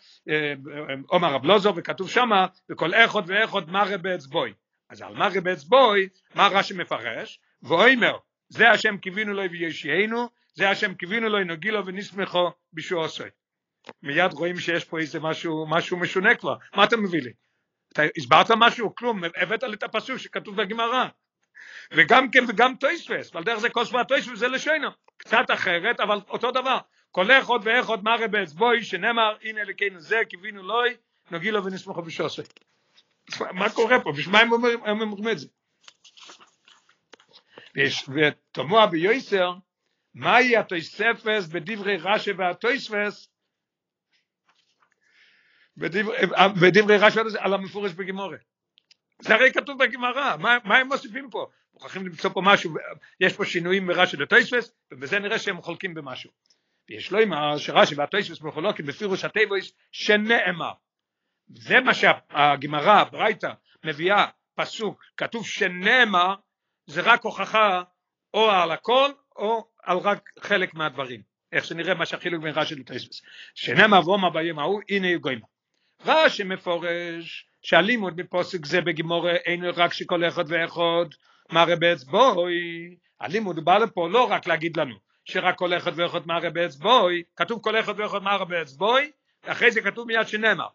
[1.07, 4.53] אמר רבי אלעזר, וכתוב שמה, וכל אחד ואחד מראה באצבעו.
[4.89, 7.39] אז על מראה באצבעו, מה רש"י מפרש?
[7.63, 8.17] ואומר,
[8.49, 13.29] זה השם קיווינו לו ויושיענו, זה השם קיווינו לו נגילה ונשמחה בישועתו.
[14.03, 17.31] מיד רואים שיש פה איזה משהו, משהו משונה כבר, מה אתה מביא לי?
[17.93, 18.95] אתה הסברת משהו?
[18.95, 21.05] כלום, הבאת לי את הפסוק שכתוב בגמרא.
[21.91, 26.51] וגם כן וגם תוספות, ועל דרך זה כותב התוספות וזה לשונו, קצת אחרת אבל אותו
[26.51, 26.77] דבר,
[27.11, 30.97] כל אחד ואחד מראה באצבוי שנאמר הנה אלוקינו זה קיווינו לוי
[31.31, 32.41] נוגילו ונסמכו בשוסי.
[33.39, 34.11] מה קורה פה?
[34.11, 35.47] בשביל מה הם אומרים, את זה?
[38.09, 39.53] ותמוה ביוסר
[40.13, 43.29] מהי התויספס בדברי רש"י והתויספס
[46.61, 48.39] בדברי רש"י על המפורש בגימורת
[49.19, 51.47] זה הרי כתוב בגמרא, מה, מה הם מוסיפים פה?
[51.75, 52.75] מוכרחים למצוא פה משהו,
[53.19, 56.31] יש פה שינויים מרש"י לטויספס, ובזה נראה שהם חולקים במשהו.
[56.89, 60.71] ויש לו אמר שרש"י והטויספס מחולקים בפירוש הטבעויס שנאמר.
[61.47, 63.51] זה מה שהגמרא, ברייתא,
[63.83, 66.35] מביאה פסוק, כתוב שנאמר,
[66.87, 67.83] זה רק הוכחה
[68.33, 71.21] או על הכל או על רק חלק מהדברים.
[71.51, 73.21] איך שנראה מה שהחילוק בין רש"י לטויספס.
[73.55, 75.45] שנאמר ואומר ביום ההוא, הנה יגוימה.
[76.05, 81.09] רש"י מפורש שהלימוד בפוסק זה בגימור אין רק שכל אחד ואחד
[81.51, 82.55] מראה באצבוי,
[83.21, 87.79] הלימוד בא לפה לא רק להגיד לנו שרק כל אחד ואחד מראה באצבוי, כתוב כל
[87.79, 89.11] אחד ואחד מראה באצבוי,
[89.45, 90.67] אחרי זה כתוב מיד שנאמר.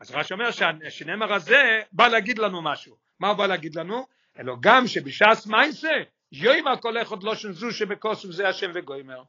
[0.00, 2.96] אז רש"י אומר שהשנאמר הזה בא להגיד לנו משהו.
[3.20, 4.06] מה הוא בא להגיד לנו?
[4.38, 5.92] אלא גם שבש"ס מייסה,
[6.32, 9.22] יוימה כל אחד לא שנזו שבכוסף זה השם וגוימר.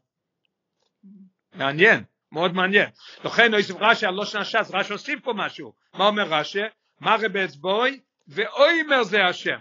[1.53, 2.89] מעניין, מאוד מעניין.
[3.25, 5.73] לכן הוא רש"י על לא שנה ש"ס, רש"י הוסיף פה משהו.
[5.93, 6.60] מה אומר רש"י?
[7.01, 9.60] מראה באצבעו, ואומר זה השם.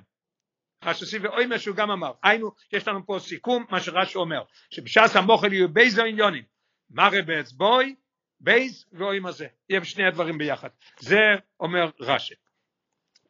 [0.84, 2.12] רש"י ואומר שהוא גם אמר.
[2.22, 6.42] היינו, יש לנו פה סיכום, מה שרש"י אומר, שבש"ס המאכל יהיו ב' עניינים.
[6.90, 7.94] מראה באצבעו,
[8.40, 9.46] ב' ואומר זה.
[9.70, 10.68] יהיה שני הדברים ביחד.
[11.00, 11.20] זה
[11.60, 12.34] אומר רש"י.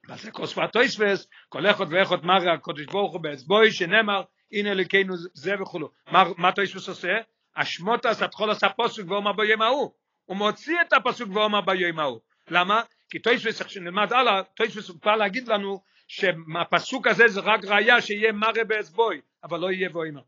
[0.08, 5.54] וזה כותב תוספות, כל אחד ואחד מראה הקדוש ברוך הוא באצבעו, שנאמר, הנה אלוקינו זה
[5.62, 5.90] וכולי.
[6.38, 7.12] מה, תוספות עושה?
[7.54, 9.92] אשמות עשה תחול עשה פסוק ואומר ביום ההוא.
[10.24, 12.20] הוא מוציא את הפסוק ואומר ביום ההוא.
[12.50, 12.82] למה?
[13.10, 15.82] כי תוספות, איך שנלמד הלאה, תוספות הוא בא להגיד לנו
[16.12, 20.20] שהפסוק הזה זה רק ראיה שיהיה מראה באצבעו, אבל לא יהיה ואומר.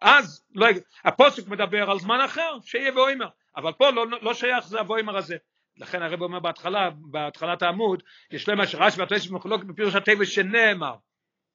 [0.00, 0.66] אז לא,
[1.04, 5.36] הפסוק מדבר על זמן אחר, שיהיה ואומר, אבל פה לא, לא שייך זה הואומר הזה.
[5.76, 10.94] לכן הרב אומר בהתחלה, בהתחלת העמוד, יש לומר שרש"י והתוספות מחולקים בפירוש הטבע שנאמר.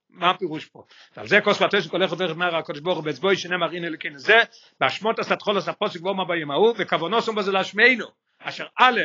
[0.09, 0.83] מה הפירוש פה?
[1.15, 4.37] על זה כותב התוספות הולך ואחד מראה הקדוש ברוך הוא באצבעו שנאמר הנה לכן זה,
[4.79, 8.05] באשמות הסתחול עשה פוסק ואומר ביום ההוא, וכוונו שום בזה להשמיענו,
[8.39, 9.01] אשר א'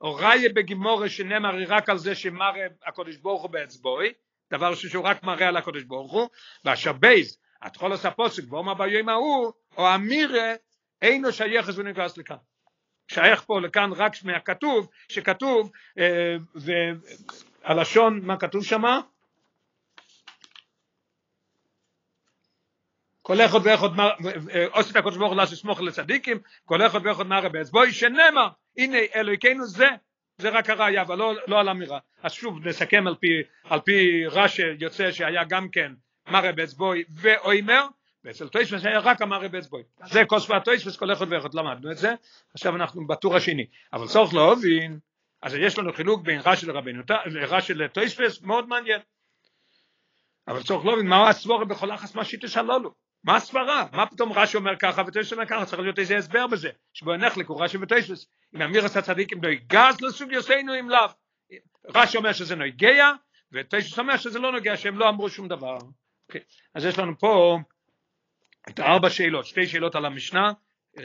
[0.00, 4.12] או ראיה בגימורה שנאמר רק על זה שמראה הקודש ברוך הוא באצבוי,
[4.52, 6.28] דבר שהוא רק מראה על הקודש ברוך הוא,
[6.64, 10.54] ואשר בייז, התחול עשה פוסק ואומר ביום ההוא, או אמירה,
[11.02, 12.36] אינו שייך נכנס לכאן.
[13.08, 16.36] שייך פה לכאן רק מהכתוב, שכתוב, אה,
[17.64, 19.00] והלשון, מה כתוב שמה?
[23.22, 23.88] כל אחד ואחד
[24.72, 29.66] עושה את הקודש ברוך הוא לסמוך לצדיקים, כל אחד ואחד מראה באצבוי, שנאמר הנה אלוהיכנו
[29.66, 29.88] זה,
[30.38, 31.98] זה רק הראייה, אבל לא, לא על אמירה.
[32.22, 33.28] אז שוב נסכם על פי,
[33.64, 35.92] על פי רש"י יוצא שהיה גם כן
[36.28, 37.86] מראה באצבוי ואוימר,
[38.24, 39.82] ואצל טויספס היה רק המראה באצבוי.
[40.04, 42.14] זה כוס והטויספס כל אחד ואחד למדנו את זה,
[42.54, 43.66] עכשיו אנחנו בטור השני.
[43.92, 44.98] אבל צריך להבין,
[45.42, 47.02] אז יש לנו חילוק בין רש"י לרבנו,
[47.48, 49.00] רש"י לטויספס מאוד מעניין.
[50.48, 54.56] אבל צריך להבין מה הסבורה בכל אחס מה שיטה שלולו, מה הסברה, מה פתאום רש"י
[54.56, 58.14] אומר ככה ותשע אומר ככה, צריך להיות איזה הסבר בזה, שבו נחלק הוא רש"י ותשע,
[58.56, 61.06] אם אמירס הצדיקים לא יגז לסוג יוסינו אם לאו,
[61.94, 63.10] רש"י אומר שזה נוגע,
[63.52, 65.78] ותשע אומר שזה לא נוגע, שהם לא אמרו שום דבר.
[66.74, 67.58] אז יש לנו פה
[68.68, 70.52] את ארבע שאלות, שתי שאלות על המשנה,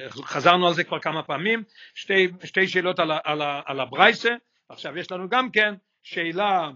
[0.09, 1.63] חזרנו על זה כבר כמה פעמים,
[1.95, 4.29] שתי, שתי שאלות על, על, על הברייסה,
[4.69, 5.73] עכשיו יש לנו גם כן
[6.03, 6.69] שאלה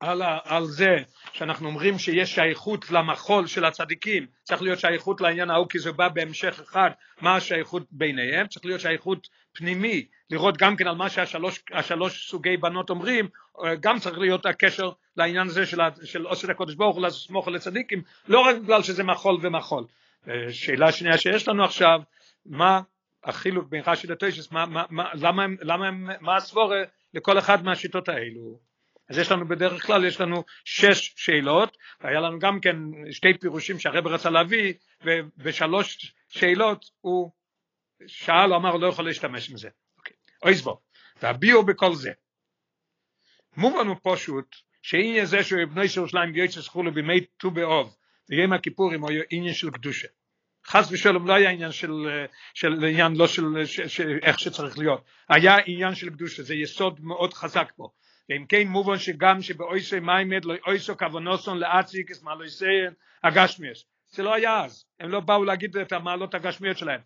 [0.00, 0.96] על, על זה
[1.32, 6.08] שאנחנו אומרים שיש שייכות למחול של הצדיקים, צריך להיות שייכות לעניין ההוא כי זה בא
[6.08, 12.30] בהמשך אחד, מה השייכות ביניהם, צריך להיות שייכות פנימי, לראות גם כן על מה שהשלוש
[12.30, 13.28] סוגי בנות אומרים,
[13.80, 18.02] גם צריך להיות הקשר לעניין הזה של, של עושר הקודש ברוך הוא לסמוך על הצדיקים,
[18.28, 19.84] לא רק בגלל שזה מחול ומחול.
[20.50, 22.00] שאלה שנייה שיש לנו עכשיו,
[22.46, 22.80] מה
[23.24, 26.82] החילוק בין רש"י לטוישס, מה, מה, מה, למה, למה, מה הסבורה
[27.14, 28.67] לכל אחד מהשיטות האלו?
[29.08, 32.76] אז יש לנו בדרך כלל, יש לנו שש שאלות, והיה לנו גם כן
[33.10, 37.30] שתי פירושים שהרב רצה להביא, ובשלוש שאלות הוא
[38.06, 39.68] שאל, אמר, לא יכול להשתמש מזה.
[39.98, 40.16] אוקיי.
[40.42, 40.80] אוי זבו,
[41.22, 42.10] והביאו בכל זה.
[43.56, 47.96] מובן הוא פשוט, שעניין זה שהוא בני ירושלים ויועץ חולו בימי ט"ו באוב,
[48.30, 50.08] ויום הכיפורים הוא עניין של קדושה.
[50.66, 51.92] חס ושלום לא היה עניין של,
[52.54, 57.00] של עניין לא של, של, של איך שצריך להיות, היה עניין של קדושה, זה יסוד
[57.00, 57.90] מאוד חזק פה.
[58.28, 62.92] ואם כן מובן שגם שבאויסי מיימד לא אויסו כוונוסון לאציק את מעלויסיין
[63.24, 63.84] הגשמיאס.
[64.10, 67.00] זה לא היה אז, הם לא באו להגיד את המעלות הגשמיות שלהם.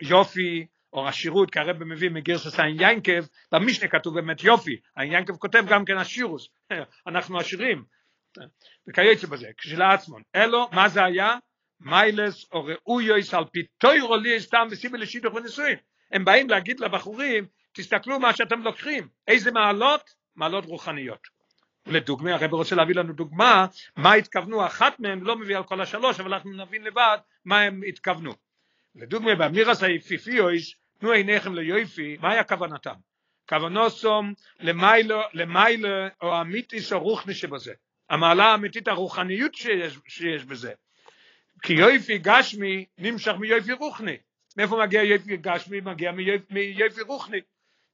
[0.00, 5.36] יופי או השירות, כי הרב מביא מגרסס העין ינקב, במשנה כתוב באמת יופי, העין ינקב
[5.36, 6.48] כותב גם כן השירוס,
[7.08, 7.84] אנחנו עשירים,
[8.88, 10.22] וכייצא בזה, כשלעצמון.
[10.36, 11.36] אלו, מה זה היה?
[11.80, 15.76] מיילס או ראויויס על פי טוירו לי סתם וסיבי לשידוך ונישואין.
[16.12, 20.19] הם באים להגיד לבחורים, תסתכלו מה שאתם לוקחים, איזה מעלות?
[20.36, 21.28] מעלות רוחניות.
[21.86, 23.66] לדוגמה, הרב רוצה להביא לנו דוגמה,
[23.96, 27.80] מה התכוונו, אחת מהן לא מביא על כל השלוש, אבל אנחנו נבין לבד מה הם
[27.88, 28.32] התכוונו.
[28.94, 32.94] לדוגמה, באמירס היפיפיויס, תנו עיניכם ליופי, מה היה כוונתם?
[33.48, 35.88] כוונוסום למיילו, למיילו
[36.22, 37.72] או אמיתיס או רוחני שבזה.
[38.10, 40.72] המעלה האמיתית הרוחניות שיש, שיש בזה.
[41.62, 44.16] כי יופי גשמי נמשך מיופי רוחני.
[44.56, 45.80] מאיפה מגיע יופי גשמי?
[45.80, 46.12] מגיע
[46.50, 47.40] מיופי רוחני.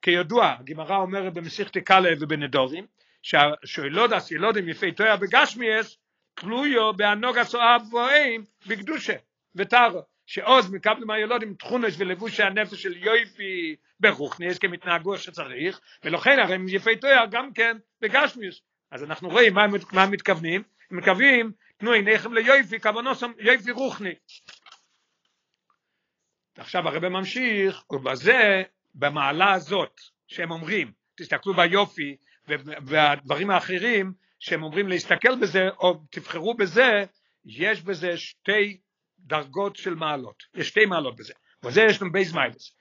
[0.07, 2.87] כידוע, הגמרא אומרת במסיכתי קאלה ובנדורים,
[3.23, 5.99] שהשאלודס ילודים יפי תויה בגשמיאס,
[6.35, 9.15] תלויו בהנוג הסואב בואים בקדושה
[9.55, 10.03] וטרו.
[10.27, 16.55] שעוז מקבלים הילודים תכונש ולבושי הנפש של יופי ברוכניס, כי הם התנהגו שצריך, ולכן הרי
[16.55, 18.61] הם יפי תויה גם כן בגשמיאס.
[18.91, 24.15] אז אנחנו רואים מה, מה הם מתכוונים, הם מכוונים תנו עיניכם ליופי, כוונתם יופי רוחני.
[26.59, 28.63] עכשיו הרב ממשיך, ובזה,
[28.97, 32.17] במעלה הזאת, שהם אומרים, תסתכלו ביופי,
[32.87, 37.05] והדברים האחרים, שהם אומרים להסתכל בזה, או תבחרו בזה,
[37.45, 38.81] יש בזה שתי
[39.19, 42.77] דרגות של מעלות, יש שתי מעלות בזה, וזה יש לנו ב' מעלות.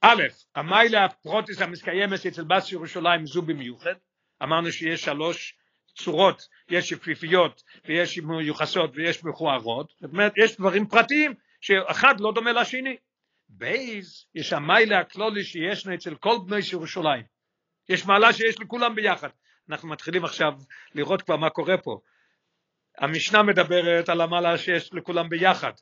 [0.00, 0.22] א',
[0.54, 3.94] המעלה הפרטית המתקיימת אצל בת ירושלים זו במיוחד,
[4.42, 5.54] אמרנו שיש שלוש
[5.96, 12.52] צורות, יש יפיפיות ויש מיוחסות ויש מכוערות, זאת אומרת יש דברים פרטיים שאחד לא דומה
[12.52, 12.96] לשני.
[13.52, 17.24] בייז יש המיילה הכלולי שישנו אצל כל בני ירושלים.
[17.88, 19.28] יש מעלה שיש לכולם ביחד.
[19.68, 20.52] אנחנו מתחילים עכשיו
[20.94, 22.00] לראות כבר מה קורה פה.
[22.98, 25.72] המשנה מדברת על המעלה שיש לכולם ביחד,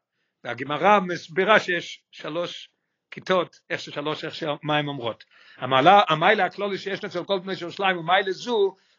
[0.44, 2.70] והגמרא מסבירה שיש שלוש
[3.10, 5.24] כיתות, איך ששלוש, איך שמה הן אומרות.
[5.56, 8.30] המעלה, המיילה הכלולי שיש אצל כל בני ירושלים הוא מיילה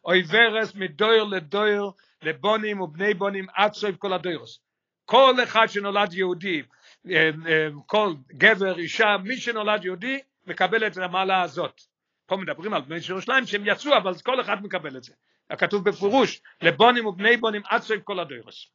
[0.06, 4.60] אוי ורס מדויר לדויר לבונים ובני בונים עד סוף כל הדוירוס.
[5.06, 6.62] כל אחד שנולד יהודי,
[7.86, 11.82] כל גבר, אישה, מי שנולד יהודי, מקבל את המעלה הזאת.
[12.26, 15.14] פה מדברים על בני ירושלים שהם יצאו, אבל כל אחד מקבל את זה.
[15.50, 18.72] הכתוב בפירוש, לבונים ובני בונים עד סוף כל הדוירוס.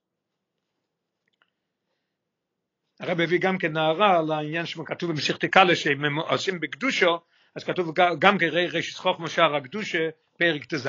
[3.00, 7.20] הרב הביא גם כן נערה על העניין שכתוב במסכת קאלה שהם עושים בקדושו,
[7.54, 10.88] אז כתוב גם כן ריש חוכמה שער הקדושה פרק ט"ז.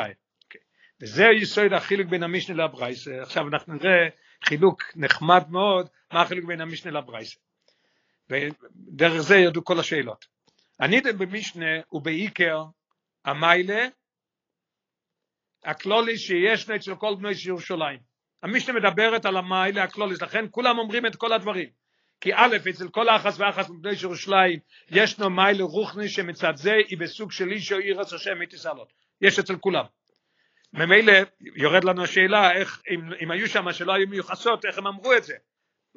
[1.02, 3.08] וזה יסוד החילוק בין המשנה לברייס.
[3.08, 4.08] עכשיו אנחנו נראה
[4.46, 7.38] חילוק נחמד מאוד, מה החילוק בין המשנה לברייס.
[8.30, 10.26] ודרך זה ירדו כל השאלות.
[10.80, 12.64] הנידה במשנה הוא בעיקר
[13.26, 13.88] המיילה,
[15.64, 18.00] הכלולי שיש אצל כל בני ירושלים.
[18.44, 21.70] המשנה מדברת על המיילה הכלולי, לכן כולם אומרים את כל הדברים.
[22.22, 24.60] כי א', אצל כל האחס ואחס מבני ירושלים
[24.92, 28.94] ישנו מיילה רוחני שמצד זה היא בסוג של איש או עיר השם מתסעלות.
[29.22, 29.86] יש אצל כולם.
[30.76, 31.14] ממילא
[31.56, 35.24] יורד לנו השאלה איך, אם, אם היו שם שלא היו מיוחסות, איך הם אמרו את
[35.24, 35.34] זה.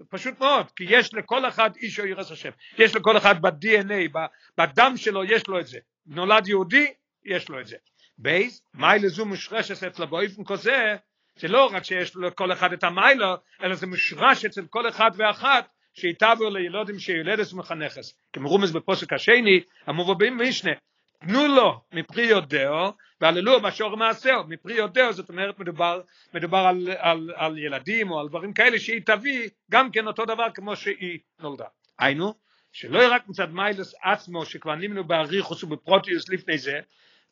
[0.08, 2.50] פשוט מאוד, כי יש לכל אחד איש או ירס השם.
[2.78, 4.18] יש לכל אחד ב-DNA,
[4.58, 5.78] בדם שלו יש לו את זה.
[6.06, 6.86] נולד יהודי,
[7.24, 7.76] יש לו את זה.
[8.18, 10.96] ב', מעלה זו מושרשת אצלה באופן כזה,
[11.36, 15.68] זה לא רק שיש לכל אחד את המעלה, אלא זה מושרש אצל כל אחד ואחת
[15.94, 18.18] שתביא לילדים שיולדת ומחנכת.
[18.32, 20.70] כמרומז בפסוק השני, המובא במשנה,
[21.18, 26.00] תנו לו מפרי ידיה, ויהללוה בשערים מעשיה, מפרי ידיה, זאת אומרת מדובר,
[26.34, 30.46] מדובר על, על, על ילדים או על דברים כאלה שהיא תביא גם כן אותו דבר
[30.54, 31.66] כמו שהיא נולדה.
[31.98, 32.34] היינו,
[32.72, 36.80] שלא רק מצד מיילס עצמו שכבר נמנו באריכות ובפרטיות לפני זה,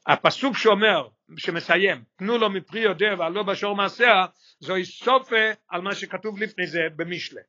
[0.06, 4.26] הפסוק שאומר, שמסיים, תנו לו מפרי יודע ועלו בשור מעשיה,
[4.60, 7.40] זוהי סופה על מה שכתוב לפני זה במשלה.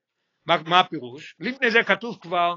[0.45, 1.35] מה, מה הפירוש?
[1.39, 2.55] לפני זה כתוב כבר,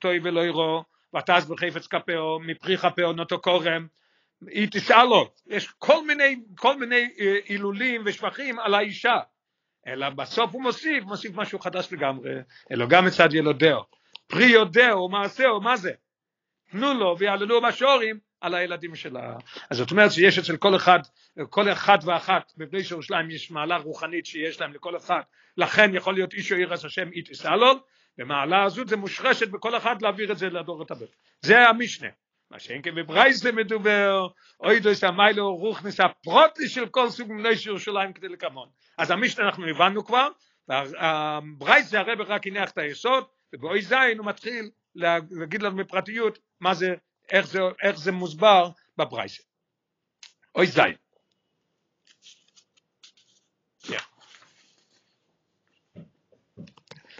[0.00, 0.82] טוי ולא יראו,
[1.18, 3.86] ותעש בחפץ כפאו, מפרי כפאו נוטו קורם,
[4.46, 7.08] היא תשאל לו, יש כל מיני, כל מיני
[7.48, 9.16] הילולים ושבחים על האישה,
[9.86, 12.30] אלא בסוף הוא מוסיף, מוסיף משהו חדש לגמרי,
[12.70, 13.82] אלא גם מצד ילודהו,
[14.26, 15.92] פרי יודעו מעשהו, מה זה?
[16.70, 19.36] תנו לו ויעללו בשורים על הילדים שלה.
[19.70, 20.98] אז זאת אומרת שיש אצל כל אחד,
[21.50, 25.20] כל אחד ואחת בבני ירושלים יש מעלה רוחנית שיש להם לכל אחד,
[25.56, 27.78] לכן יכול להיות איש או עירס השם איטיס אלול,
[28.18, 31.16] ומעלה הזאת זה מושרשת בכל אחד להעביר את זה לדור את הבית.
[31.42, 32.08] זה המשנה.
[32.50, 34.28] מה שאין כן בברייסלה מדובר,
[34.60, 38.68] אוי דויס המיילו רוחניס הפרוטי של כל סוג בני ירושלים כדי לקמון.
[38.98, 40.28] אז המשנה אנחנו הבנו כבר,
[40.68, 43.24] והברייסלה הרב רק הניח את היסוד,
[43.54, 46.94] ובאוי זין הוא מתחיל להגיד לנו בפרטיות מה זה
[47.30, 49.42] איך זה, איך זה מוסבר בברייסה.
[50.54, 50.94] אוי זין.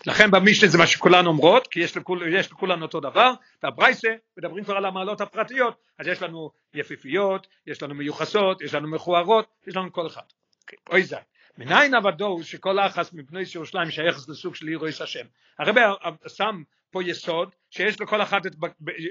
[0.06, 4.64] לכן במשנה זה מה שכולן אומרות, כי יש, לכול, יש לכולן אותו דבר, והברייסה מדברים
[4.64, 9.76] כבר על המעלות הפרטיות, אז יש לנו יפיפיות, יש לנו מיוחסות, יש לנו מכוערות, יש
[9.76, 10.22] לנו כל אחד.
[10.62, 11.18] אוקיי, אוי זין.
[11.58, 15.24] מניין עבדו שכל אחס מפני ירושלים שייכת לסוג של עירויס השם.
[15.58, 15.76] הרב
[16.28, 18.52] שם פה יסוד שיש לכל אחד, את,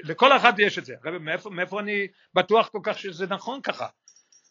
[0.04, 0.96] לכל אחד יש את זה.
[1.04, 3.88] הרב מאיפה, מאיפה אני בטוח כל כך שזה נכון ככה?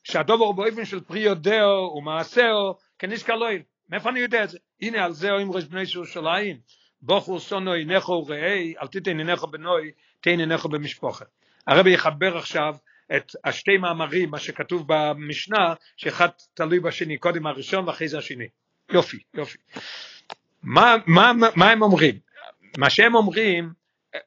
[0.04, 3.46] שהדובר הוא באופן של פרי יודעו ומעשהו כנזכר לא
[3.88, 4.58] מאיפה אני יודע את זה?
[4.82, 6.56] הנה על זה אומרים בני ירושלים,
[7.02, 11.24] בוכו סונו אינך וראי, אל תיתן אינך בנוי, תן אינך במשפחה.
[11.66, 12.74] הרבי יחבר עכשיו
[13.16, 18.48] את השתי מאמרים, מה שכתוב במשנה, שאחד תלוי בשני, קודם הראשון ואחרי זה השני.
[18.90, 19.58] יופי, יופי.
[20.62, 22.18] מה, מה, מה הם אומרים?
[22.78, 23.72] מה שהם אומרים,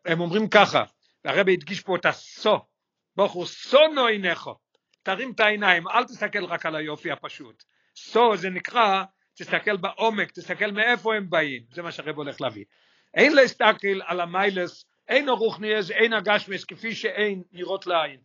[0.06, 0.84] הם אומרים ככה,
[1.26, 2.58] הרבי הדגיש פה את הסו,
[3.16, 4.50] בוכו סונו אינך,
[5.04, 7.64] תרים את העיניים, אל תסתכל רק על היופי הפשוט.
[7.96, 9.04] סו זה נקרא
[9.38, 12.66] תסתכל בעומק, תסתכל מאיפה הם באים, זה מה שהרב הולך להביא.
[13.14, 18.20] אין להסתכל על המיילס, אין הרוחניאס, אין הגשמס, כפי שאין נראות לעין.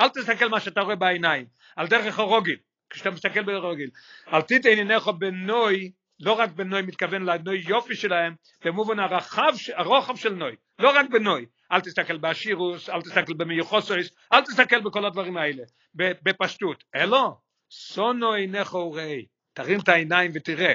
[0.00, 2.56] אל תסתכל מה שאתה רואה בעיניים, על דרך הרוגל,
[2.90, 3.88] כשאתה מסתכל ברוגל.
[4.32, 10.34] אל תיתן עיניך בנוי, לא רק בנוי מתכוון לנוי יופי שלהם, במובן הרחב, הרוחב של
[10.34, 11.46] נוי, לא רק בנוי.
[11.72, 15.62] אל תסתכל באשירוס, אל תסתכל במיוחוסויס, אל תסתכל בכל הדברים האלה,
[15.94, 16.84] בפשטות.
[16.94, 19.26] אלו, סונו עיניך וראי.
[19.56, 20.72] תרים את העיניים ותראה.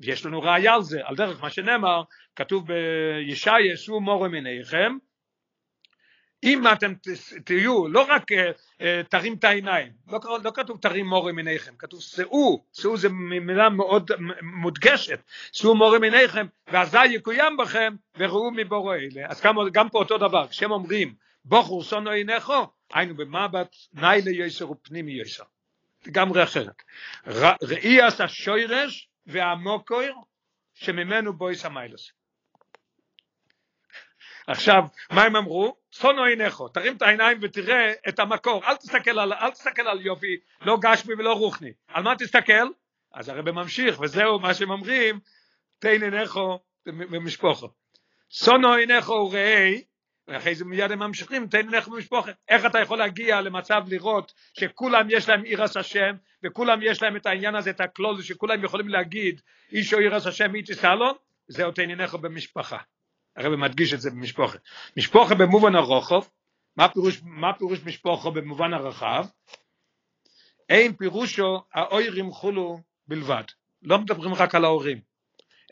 [0.00, 2.02] ויש לנו ראיה על זה, על דרך מה שנאמר,
[2.36, 4.96] כתוב בישעיה, שאו מורם עיניכם,
[6.44, 6.92] אם אתם
[7.44, 12.00] תהיו, לא רק uh, uh, תרים את העיניים, לא, לא כתוב תרים מורם עיניכם, כתוב
[12.00, 14.10] שאו, שאו זה מילה מאוד
[14.42, 15.20] מודגשת,
[15.52, 19.26] שאו מורם עיניכם, ואזי יקוים בכם, וראו מבורא אלה.
[19.28, 24.70] אז גם, גם פה אותו דבר, כשהם אומרים, בוכו שונו עיניכו, היינו במבט ניילה יסר
[24.70, 25.44] ופנימי יסר.
[26.06, 26.82] לגמרי אחרת.
[27.62, 30.14] ראי עשה שוירש והמוקויר
[30.74, 32.12] שממנו בויס המיילוס.
[34.46, 35.76] עכשיו, מה הם אמרו?
[35.92, 40.36] סונו עיניכו, תרים את העיניים ותראה את המקור, אל תסתכל על, אל תסתכל על יופי,
[40.60, 41.72] לא גשמי ולא רוחני.
[41.88, 42.68] על מה תסתכל?
[43.14, 45.20] אז הרב ממשיך, וזהו מה שהם אומרים,
[45.78, 47.68] תן עיניכו ומשפוחו.
[48.30, 49.84] סונו עיניכו ראי,
[50.28, 52.30] ואחרי זה מיד הם ממשיכים, תן לך במשפחה.
[52.48, 57.26] איך אתה יכול להגיע למצב לראות שכולם יש להם עירס השם, וכולם יש להם את
[57.26, 59.40] העניין הזה, את הכלול, שכולם יכולים להגיד,
[59.72, 61.14] איש או עירס השם איתי סלון,
[61.48, 62.78] זהו תן עיניך במשפחה.
[63.36, 64.58] הרב מדגיש את זה במשפחה.
[64.96, 66.20] משפחה במובן הרוחב,
[66.76, 69.26] מה פירוש, מה פירוש משפחה במובן הרחב?
[70.68, 73.44] אין פירושו האוירים חולו בלבד.
[73.82, 75.00] לא מדברים רק על ההורים,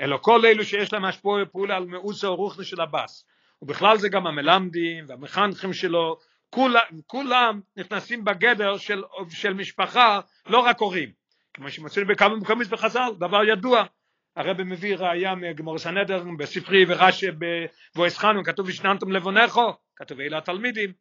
[0.00, 3.24] אלא כל אלו שיש להם השפוע פעולה על מאוסו רוחני של הבאס.
[3.62, 6.18] ובכלל זה גם המלמדים והמחנכים שלו,
[6.50, 11.12] כולם, כולם נכנסים בגדר של, של משפחה, לא רק הורים.
[11.54, 13.84] כמו שמוצאים בכמה מקומות בחז"ל, דבר ידוע.
[14.36, 20.92] הרב מביא ראייה מגמור סנדר בספרי ורש"י בבויס חנון, כתוב השננתם לבונכו, כתוב אלה התלמידים,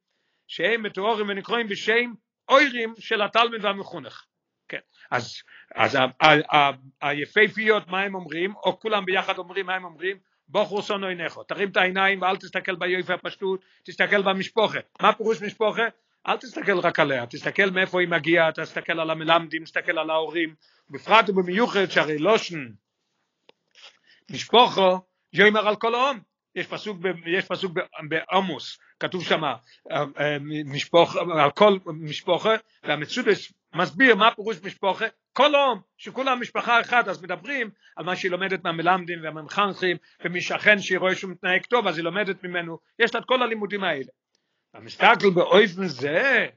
[0.47, 2.13] שהם מתוארים ונקראים בשם
[2.49, 4.25] אוירים של התלמיד והמחונך.
[4.67, 4.79] כן,
[5.11, 5.41] אז,
[5.75, 5.97] אז
[7.01, 10.17] היפהפיות מה הם אומרים, או כולם ביחד אומרים מה הם אומרים,
[10.51, 14.79] בוכו סונו עיניך, תרים את העיניים ואל תסתכל ביופי הפשטות, תסתכל במשפחה.
[15.01, 15.83] מה פירוש משפחה?
[16.27, 20.55] אל תסתכל רק עליה, תסתכל מאיפה היא מגיעה, תסתכל על המלמדים, תסתכל על ההורים,
[20.89, 22.67] בפרט ובמיוחד שהרי לושן
[24.31, 24.99] משפוחו
[25.33, 26.19] יאמר על כל העם,
[26.55, 27.77] יש פסוק, יש פסוק
[28.09, 29.55] בעמוס, כתוב שם אה,
[29.91, 37.07] אה, משפוח, על כל משפוחה, והמצודס מסביר מה פירוש משפוחה, כל העם, שכולם משפחה אחת,
[37.07, 41.97] אז מדברים על מה שהיא לומדת מהמלמדים והמחנכים, ומשכן שהיא רואה שהוא מתנהג טוב, אז
[41.97, 44.11] היא לומדת ממנו, יש לה את כל הלימודים האלה.
[44.73, 46.47] המסתכל באופן זה,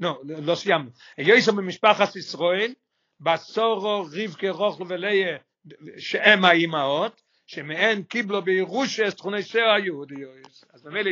[0.00, 2.72] לא, לא סיימנו, יויסו ממשפחת ישראל,
[3.20, 5.38] בסורו רבקה רוחל וליה,
[5.98, 10.64] שהם האימהות, שמהן קיבלו בירושה תכוני סר היהודיות.
[10.72, 11.10] אז במילא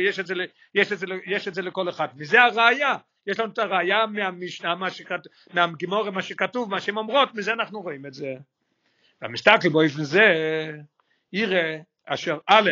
[1.33, 2.07] יש את זה, לכל אחד.
[2.17, 2.95] וזה הראיה.
[3.27, 7.81] יש לנו את הראיה מהמשנה, מה שכתוב, מהגימורה, מה שכתוב, מה שהן אומרות, מזה אנחנו
[7.81, 8.33] רואים את זה.
[9.21, 10.25] והמסתכל באופן זה,
[11.33, 12.69] יראה אשר א',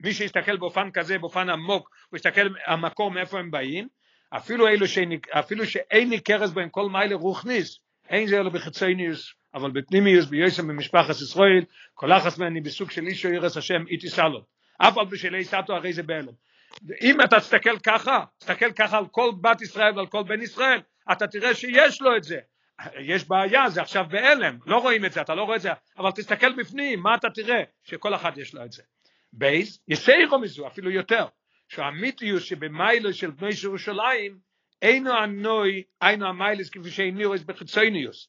[0.00, 3.88] מי שיסתכל באופן כזה, באופן עמוק, הוא יסתכל המקור מאיפה הם באים,
[4.30, 7.78] אפילו אלו שאין, אפילו שאין ניכרס בהם כל מיילה רוחניס,
[8.08, 11.64] אין זה אלו בחיצוניוס, אבל בפנימיוס ביוסם במשפחת ישראל,
[11.94, 14.44] כל אחת ממני בסוג של איש ירס השם איתי סלו.
[14.78, 16.32] אף על בשלי סטו הרי זה בהלם.
[17.02, 20.80] אם אתה תסתכל ככה, תסתכל ככה על כל בת ישראל ועל כל בן ישראל,
[21.12, 22.38] אתה תראה שיש לו את זה.
[23.00, 26.10] יש בעיה, זה עכשיו בהלם, לא רואים את זה, אתה לא רואה את זה, אבל
[26.10, 27.62] תסתכל בפנים, מה אתה תראה?
[27.84, 28.82] שכל אחד יש לו את זה.
[29.32, 31.26] בייס, יסיירו מזו, אפילו יותר,
[31.68, 34.38] שהמיתיוס שבמיילו של בני ירושלים,
[34.82, 38.28] אינו הנוי, אינו המיילס כפי שאינו בחיצוניוס.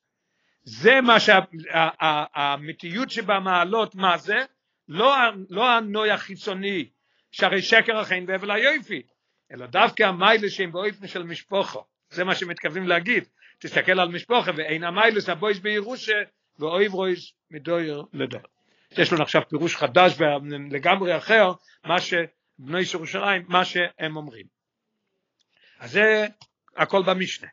[0.63, 4.45] זה מה שהאמיתיות שבמעלות, מה זה?
[4.87, 5.15] לא,
[5.49, 6.89] לא הנוי החיצוני,
[7.31, 9.01] שהרי שקר אכן והבל היופי,
[9.51, 13.23] אלא דווקא המיילס שהם באופן של משפוחו, זה מה שמתכוונים להגיד,
[13.59, 16.21] תסתכל על משפוחה ואין המיילס הבויס בירושה
[16.59, 18.41] ואויב רויס מדויר לדור.
[18.91, 21.51] יש לנו עכשיו פירוש חדש ולגמרי אחר,
[21.83, 24.45] מה שבני ירושלים, מה שהם אומרים.
[25.79, 26.27] אז זה
[26.77, 27.47] הכל במשנה.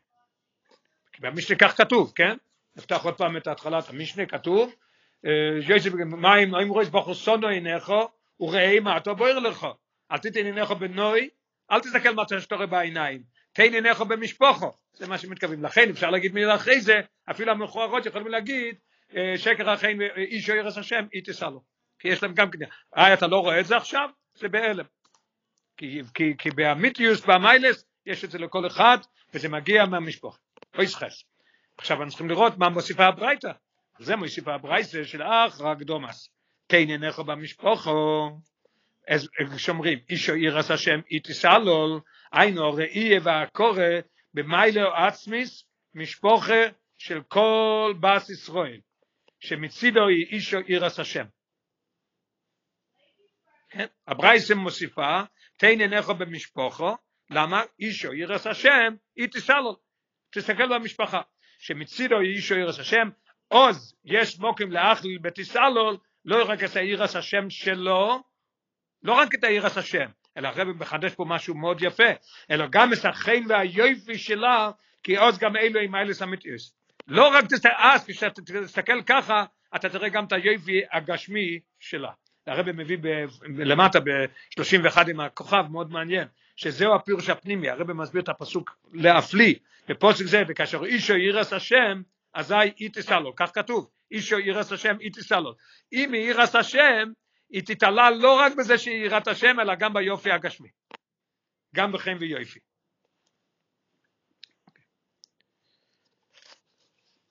[1.19, 2.35] במשנה כך כתוב, כן?
[2.75, 4.75] נפתח עוד פעם את התחלת המשנה, כתוב,
[6.05, 7.91] מים, אם רואה בחור סונו עיניך,
[8.39, 9.67] וראה אתה בוער לך.
[10.11, 11.29] אל תיתן עיניך בנוי,
[11.71, 13.23] אל תסתכל מה שאתה רואה בעיניים,
[13.53, 14.71] תן עיניך במשפוחו.
[14.93, 15.63] זה מה שמתכוונים.
[15.63, 18.75] לכן אפשר להגיד מילה אחרי זה, אפילו המכוערות יכולים להגיד,
[19.37, 21.63] שקר החיים איש או ירס השם, היא תישא לו.
[21.99, 22.59] כי יש להם גם כן,
[22.97, 24.09] אה, אתה לא רואה את זה עכשיו?
[24.35, 24.85] זה בהלם.
[25.77, 28.97] כי, כי, כי באמיתיוס, במיילס, יש את זה לכל אחד,
[29.33, 30.37] וזה מגיע מהמשפחה.
[30.77, 31.23] אויסחס.
[31.77, 33.51] עכשיו אנחנו צריכים לראות מה מוסיפה הברייתא.
[33.99, 36.29] זה מוסיפה הברייתא של אח רק דומאס.
[36.67, 38.29] תן עיניך במשפחו.
[39.07, 42.01] אז כשאומרים אישו ירס השם איתיסלול,
[42.31, 43.83] היינו ראי והקורא
[44.33, 46.63] במיילו עצמיס משפוחה
[46.97, 48.79] של כל בס ישראל,
[49.39, 51.25] שמצידו היא אישו ירס השם.
[53.69, 53.85] כן?
[54.07, 55.21] הברייסם מוסיפה,
[55.57, 56.95] תן עיניך במשפחו,
[57.29, 57.61] למה?
[57.79, 59.75] אישו ירס השם איתיסלול.
[60.31, 61.21] תסתכל במשפחה.
[61.59, 63.09] שמצידו אישו ירס השם,
[63.47, 68.23] עוז יש מוקים לאחליל בתיסלול, לא רק את הירס השם שלו,
[69.03, 72.09] לא רק את הירס השם, אלא הרב מחדש פה משהו מאוד יפה,
[72.51, 74.71] אלא גם את החן והיופי שלה,
[75.03, 76.75] כי עוז גם אלו עם אילס אמיתיוס.
[77.07, 77.45] לא רק
[77.77, 78.05] אז
[78.63, 79.45] תסתכל ככה,
[79.75, 82.11] אתה תראה גם את היופי הגשמי שלה.
[82.47, 83.07] הרב מביא ב,
[83.57, 89.55] למטה ב-31 עם הכוכב, מאוד מעניין, שזהו הפירוש הפנימי, הרב מסביר את הפסוק להפליא,
[89.87, 92.01] בפוסק זה, וכאשר אישו ירס השם,
[92.33, 95.55] אזי היא תישא לו, כך כתוב, אישו ירס השם, היא לו.
[95.93, 97.11] אם היא ירס השם,
[97.49, 100.69] היא תתעלה לא רק בזה שהיא יראת השם, אלא גם ביופי הגשמי.
[101.75, 102.59] גם בחן ויופי.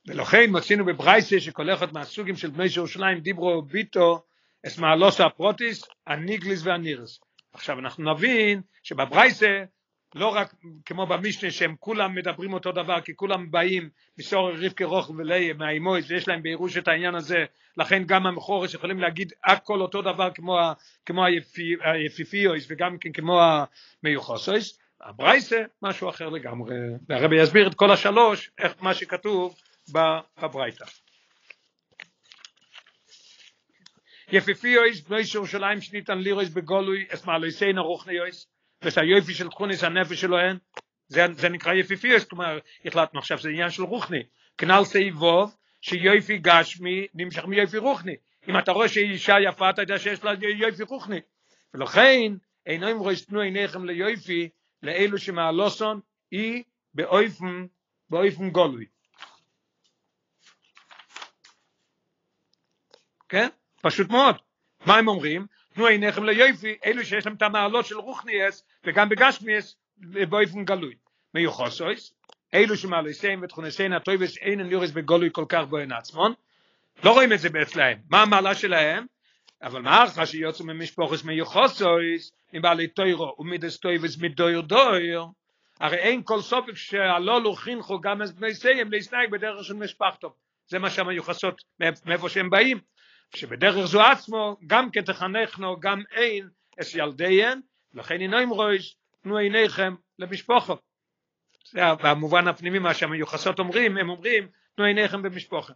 [0.06, 1.40] ולכן מצינו בברייסה
[1.74, 4.24] אחד מהסוגים של בני ירושלים דיברו ביטו
[4.66, 7.20] אס מעלוס הפרוטיס, הניגליס והנירס.
[7.52, 9.64] עכשיו אנחנו נבין שבברייסה
[10.14, 10.54] לא רק
[10.86, 13.88] כמו במשנה שהם כולם מדברים אותו דבר כי כולם באים
[14.18, 17.44] מסור רבקי רוך וליה מהאימויס ויש להם בירוש את העניין הזה.
[17.76, 20.58] לכן גם המחורש יכולים להגיד הכל אותו דבר כמו,
[21.06, 21.24] כמו
[21.80, 23.40] היפיפיוס וגם כן כמו
[24.02, 26.74] המיוחסויס הברייסה משהו אחר לגמרי.
[27.08, 29.56] והרבי יסביר את כל השלוש איך מה שכתוב
[30.42, 30.84] בברייתא.
[34.32, 38.53] יפיפיוס בני ירושלים שניתן לירוס בגולוי אסמאלויסיין הרוחניוס
[38.84, 40.58] ואת היופי של תכונס הנפש שלהן,
[41.08, 44.22] זה, זה נקרא יפיפיוס, כלומר, החלטנו עכשיו שזה עניין של רוחני.
[44.58, 48.16] כנ"ל סעיבוב, שיופי גשמי נמשך מיופי רוחני.
[48.48, 51.20] אם אתה רואה שהיא אישה יפה, אתה יודע שיש לה יופי רוחני.
[51.74, 52.32] ולכן,
[52.66, 54.48] אינו אם רואה שתנו עיניכם ליופי,
[54.82, 56.62] לאלו שמעלוסון, היא
[56.94, 57.66] באופן,
[58.10, 58.86] באופן גולוי.
[63.28, 63.48] כן?
[63.82, 64.36] פשוט מאוד.
[64.86, 65.46] מה הם אומרים?
[65.74, 69.76] תנו עיניכם ליופי, אלו שיש להם את המעלות של רוחניות וגם בגשמיות
[70.28, 70.94] באופן גלוי.
[71.34, 72.14] מיוחסות
[72.54, 76.32] אלו שמעלותיהן ותכונותיהן הטובות אינן נראות בגלוי כל כך בהן עצמן
[77.04, 79.06] לא רואים את זה אצלהם מה המעלה שלהם
[79.62, 85.24] אבל מאחר שיוצאו ממשפחות מיוחסות מבעלי תורה ומידות טובות מדור דור
[85.80, 90.34] הרי אין כל ספק שהללו חינכו גם את בנותיהם להתנהג בדרך של משפחתו
[90.66, 92.78] זה מה שהמיוחסות מאיפה שהם באים
[93.34, 96.48] שבדרך זו עצמו גם כתחנכנו גם אין
[96.80, 97.60] אס ילדיהן
[97.94, 100.74] לכן אינם רויש תנו עיניכם למשפחה
[101.70, 105.72] זה המובן הפנימי מה שהמיוחסות אומרים הם אומרים תנו עיניכם במשפחה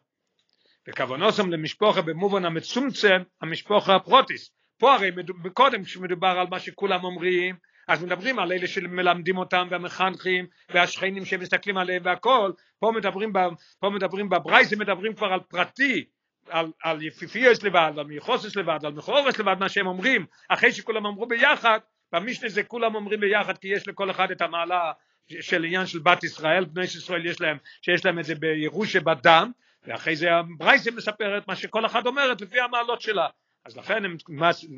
[0.89, 4.51] וכוונוסם למשפחה במובן המצומצם המשפחה הפרוטיס.
[4.79, 5.11] פה הרי
[5.55, 7.57] קודם כשמדובר על מה שכולם אומרים
[7.89, 12.53] אז מדברים על אלה שמלמדים אותם והמחנכים והשכנים שמסתכלים עליהם והכל.
[12.81, 13.33] פה מדברים,
[13.81, 16.05] פה מדברים בברייס מדברים כבר על פרטי
[16.51, 21.07] על, על יפיפיוס לבד, על מיחוסס לבד, על מחורס לבד, מה שהם אומרים, אחרי שכולם
[21.07, 21.79] אמרו ביחד,
[22.13, 24.93] במשנה זה כולם אומרים ביחד, כי יש לכל אחד את המעלה
[25.41, 29.51] של עניין של בת ישראל, בני ישראל יש להם, שיש להם את זה בירושה בדם,
[29.87, 33.27] ואחרי זה הברייסים מספרת מה שכל אחד אומרת לפי המעלות שלה.
[33.65, 34.17] אז לכן הם,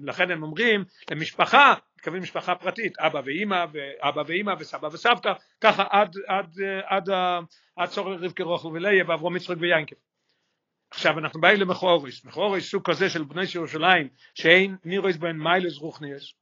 [0.03, 6.17] לכן הם אומרים למשפחה, מתכוונים משפחה פרטית, אבא ואימא, ואבא ואימא וסבא וסבתא, ככה עד,
[6.27, 6.55] עד,
[6.85, 7.09] עד,
[7.77, 9.97] עד, צורך רבקי רוחל וליה ואברום יצחק ויינקב.
[10.91, 16.33] עכשיו אנחנו באים למכוריס, מכוריס סוג כזה של בני ירושלים, שאין נירויס בין מיילס רוחניאס,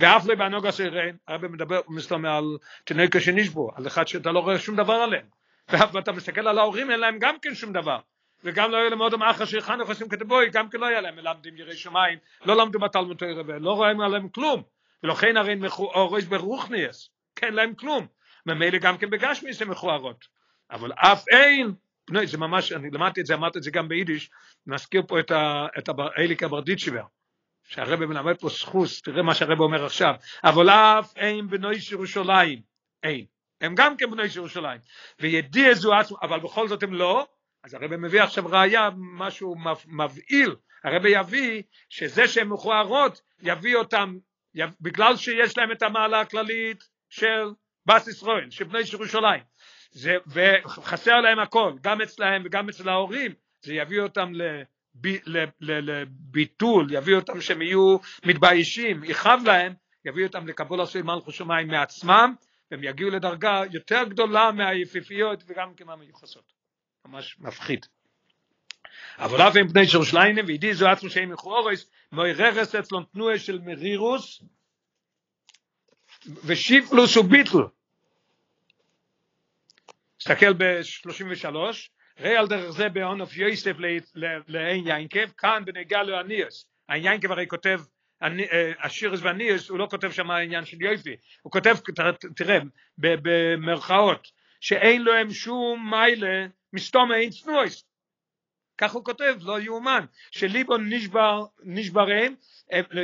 [0.00, 2.44] ואף לא בענוג הסרן, הרבה מדבר, מסתובב על
[2.84, 5.26] תינוקה שנשבו, על אחד שאתה לא רואה שום דבר עליהם,
[5.68, 7.98] ואתה מסתכל על ההורים, אין להם גם כן שום דבר,
[8.44, 11.16] וגם לא היה להם עוד המאחר שחנוך עושים כתבוי, גם כן לא היה להם.
[11.16, 14.62] מלמדים ירי שמיים, לא למדו בתלמוד תוירה, ולא רואים עליהם כלום,
[15.02, 18.06] ולכן הרי מכוריס ברוחניאס, כן להם כלום,
[18.46, 20.28] ממילא גם כן בגשמיס הם מכוערות,
[20.70, 21.72] אבל אף אין.
[22.24, 24.30] זה ממש, אני למדתי את זה, אמרתי את זה גם ביידיש,
[24.66, 27.02] נזכיר פה את, ה, את האליק הברדיצ'יבר,
[27.68, 32.60] שהרבא מלמד פה סחוס, תראה מה שהרבא אומר עכשיו, אבל אף אין בנוי ירושלים,
[33.02, 33.24] אין,
[33.60, 34.80] הם גם כן בנוי ירושלים,
[35.20, 37.26] וידיע זו עצמו, אבל בכל זאת הם לא,
[37.64, 39.56] אז הרבא מביא עכשיו ראייה, משהו
[39.86, 40.54] מבהיל,
[40.84, 44.18] הרבא יביא שזה שהן מכוערות, יביא אותם,
[44.80, 47.50] בגלל שיש להם את המעלה הכללית של
[47.86, 49.42] בס ישראל, של בני ירושלים,
[49.90, 53.32] זה, וחסר להם הכל, גם אצלהם וגם אצל ההורים,
[53.62, 54.32] זה יביא אותם
[55.26, 59.74] לב, לביטול, יביא אותם שהם יהיו מתביישים, יכאב להם,
[60.04, 62.34] יביא אותם לקבול עשוי מלכו שמיים מעצמם,
[62.70, 66.52] והם יגיעו לדרגה יותר גדולה מהיפיפיות וגם כמהמיוחסות.
[67.04, 67.86] ממש מפחיד.
[69.18, 74.42] אבל אף הם בני שרושליינים, וידי זו עצמו שהם מכורס, מויררס אצלון תנועה של מרירוס,
[76.44, 77.58] ושיפלוס וביטל,
[80.18, 81.56] תסתכל ב-33,
[82.20, 83.76] ראה על דרך זה בעון אוף יוסף
[84.48, 87.80] לעין יינקב, כאן בנגע לו הניאס, היינקב הרי כותב
[88.82, 91.76] השירס והניאס, הוא לא כותב שם העניין של יופי, הוא כותב,
[92.36, 92.58] תראה,
[92.98, 94.28] במרכאות,
[94.60, 97.84] שאין להם שום מיילה מסתום אין צנועס,
[98.78, 102.34] כך הוא כותב, לא יאומן, שליבון נשבר, נשברם,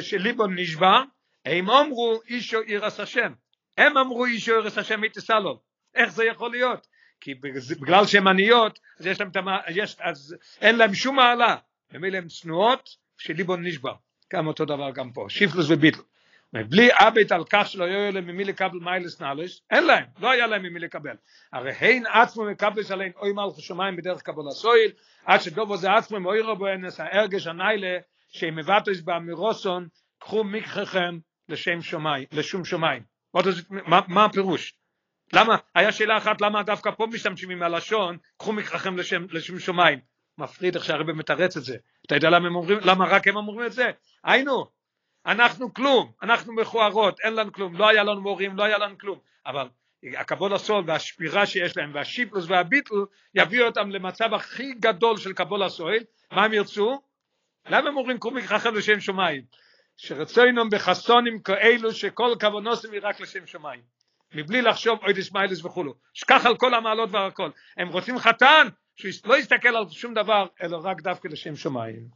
[0.01, 1.03] שליבון נשבר,
[1.45, 3.33] הם אמרו אישו עירס השם,
[3.79, 5.57] הם אמרו אישו עירס השם מתסלול,
[5.95, 6.88] איך זה יכול להיות?
[7.21, 7.35] כי
[7.81, 9.31] בגלל שהן עניות, אז יש להם,
[9.69, 11.57] יש, אז אין להם שום מעלה,
[11.93, 13.95] ממילא הן צנועות, שליבון נשבר,
[14.33, 16.01] גם אותו דבר גם פה, שיפלוס וביטל.
[16.53, 20.47] בלי אבית על כך שלא יהיו להם ממי לקבל מיילס נאלס, אין להם, לא היה
[20.47, 21.17] להם ממי לקבל.
[21.53, 24.91] הרי הן עצמו מקבלס עליהם אוי מלכו שמיים בדרך קבול הסויל,
[25.25, 27.99] עד שדובו זה עצמו מאוי רבו אנס ההרגש הניילה,
[28.29, 29.89] שהם מבטוס באמירוסון,
[30.19, 33.03] קחו מקחכם לשם שמיים, לשום שמיים.
[33.71, 34.78] מה, מה הפירוש?
[35.33, 40.01] למה, היה שאלה אחת למה דווקא פה משתמשים עם הלשון, קחו מקחכם לשם, לשם שמיים.
[40.39, 41.77] מפריד איך שהרבא מתרץ את זה.
[42.07, 43.91] אתה יודע למה, אומרים, למה רק הם אומרים את זה?
[44.25, 44.67] היינו,
[45.27, 49.19] אנחנו כלום, אנחנו מכוערות, אין לנו כלום, לא היה לנו מורים, לא היה לנו כלום.
[49.47, 49.69] אבל
[50.19, 52.95] הכבוד הסול והשפירה שיש להם והשיפלוס והביטל
[53.35, 55.97] יביאו אותם למצב הכי גדול של כבוד הסול,
[56.33, 57.03] מה הם ירצו?
[57.67, 59.43] למה הם אומרים קחו מקחכם לשם שמיים?
[59.97, 63.98] שרצוינם בחסונים כאלו שכל כוונוסם היא רק לשם שמיים.
[64.35, 65.95] מבלי לחשוב אוי דשמיילס וכולו.
[66.15, 67.51] שכח על כל המעלות והכל.
[67.77, 72.09] הם רוצים חתן שלא יסתכל על שום דבר, אלא רק דווקא לשם שמיים.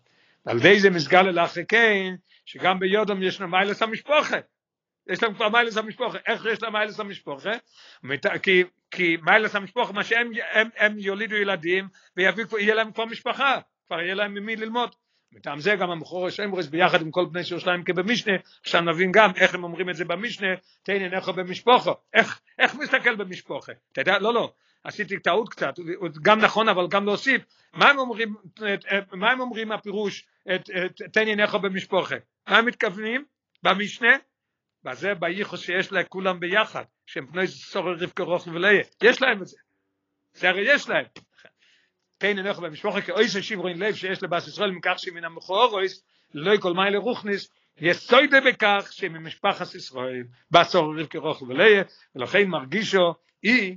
[0.46, 4.36] ועל די זה מסגל אל כן, שגם ביודום יש לנו מיילס המשפוחה.
[5.06, 6.18] יש להם כבר מיילס המשפוחה.
[6.26, 7.50] איך יש להם מיילס המשפוחה?
[8.42, 14.00] כי, כי מיילס המשפוחה, מה שהם הם, הם יולידו ילדים, ויהיה להם כבר משפחה, כבר
[14.00, 14.94] יהיה להם ממי ללמוד.
[15.32, 19.54] מטעם זה גם המכור השמרס ביחד עם כל בני ירושלים כבמשנה, עכשיו נבין גם איך
[19.54, 20.46] הם אומרים את זה במשנה,
[20.82, 24.52] תן עיניך במשפחה, איך, איך מסתכל במשפחה, אתה יודע, לא לא,
[24.84, 25.74] עשיתי טעות קצת,
[26.22, 28.34] גם נכון אבל גם להוסיף, מה הם אומרים,
[29.12, 30.26] מה הם אומרים הפירוש,
[31.12, 32.16] תן עיניך במשפחה,
[32.48, 33.24] מה הם מתכוונים?
[33.62, 34.16] במשנה?
[34.84, 39.56] בזה בייחוס שיש לכולם ביחד, שהם פני סורר רבקה רוחל וליה, יש להם את זה,
[40.34, 41.04] זה הרי יש להם.
[42.22, 46.04] פן אינך במשפחה כאויס השיברוין לב שיש לבאס ישראל מכך שמן המכורויס
[46.34, 47.48] לא כל מיילה רוחניס
[47.80, 51.82] יסוידה בכך שממשפחת ישראל בסור רבקה רוחל וליה
[52.14, 53.14] ולכן מרגישו
[53.44, 53.76] אי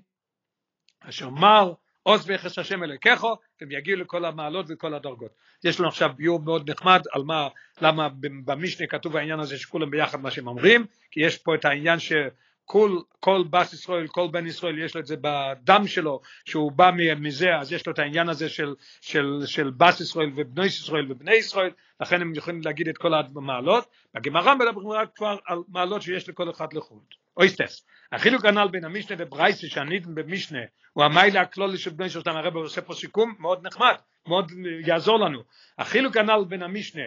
[1.01, 1.73] אשר מר
[2.03, 5.31] עוז ויחס השם אלוקיכו, הם יגיעו לכל המעלות וכל הדרגות.
[5.63, 7.47] יש לנו עכשיו ביור מאוד נחמד על מה,
[7.81, 8.09] למה
[8.45, 12.44] במשנה כתוב העניין הזה שכולם ביחד מה שהם אומרים, כי יש פה את העניין שכל
[13.19, 17.57] כל בס ישראל, כל בן ישראל יש לו את זה בדם שלו, שהוא בא מזה,
[17.57, 21.71] אז יש לו את העניין הזה של, של, של בס ישראל ובני ישראל ובני ישראל,
[22.01, 23.87] לכן הם יכולים להגיד את כל המעלות.
[24.15, 27.03] בגמרא מדברים רק כבר על מעלות שיש לכל אחד לחוד.
[27.37, 27.85] אויסטס.
[28.11, 30.59] החילוק הנ"ל בין המשנה לברייסה שעניתם במשנה
[30.93, 33.95] הוא המיילה הכלולי של בני שלושתם הרב עושה פה סיכום מאוד נחמד
[34.27, 34.51] מאוד
[34.85, 35.39] יעזור לנו
[35.77, 37.03] החילוק הנ"ל בין המשנה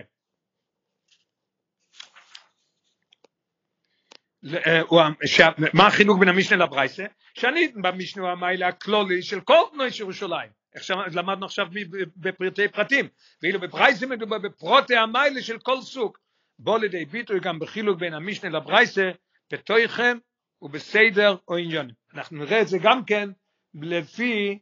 [5.74, 10.50] מה החילוק בין המשנה לברייסה שעניתם במשנה המיילה הכלולי של כל בני ירושלים
[11.12, 11.66] למדנו עכשיו
[12.16, 13.08] בפרטי פרטים
[13.42, 16.18] ואילו בברייסה מדובר בפרוטי המיילה של כל סוג
[16.58, 19.10] בוא לידי ביטוי גם בחילוק בין המשנה לברייסה
[19.52, 20.18] בתויכם
[20.62, 21.90] ובסדר או עניון.
[22.14, 23.28] אנחנו נראה את זה גם כן
[23.74, 24.58] לפי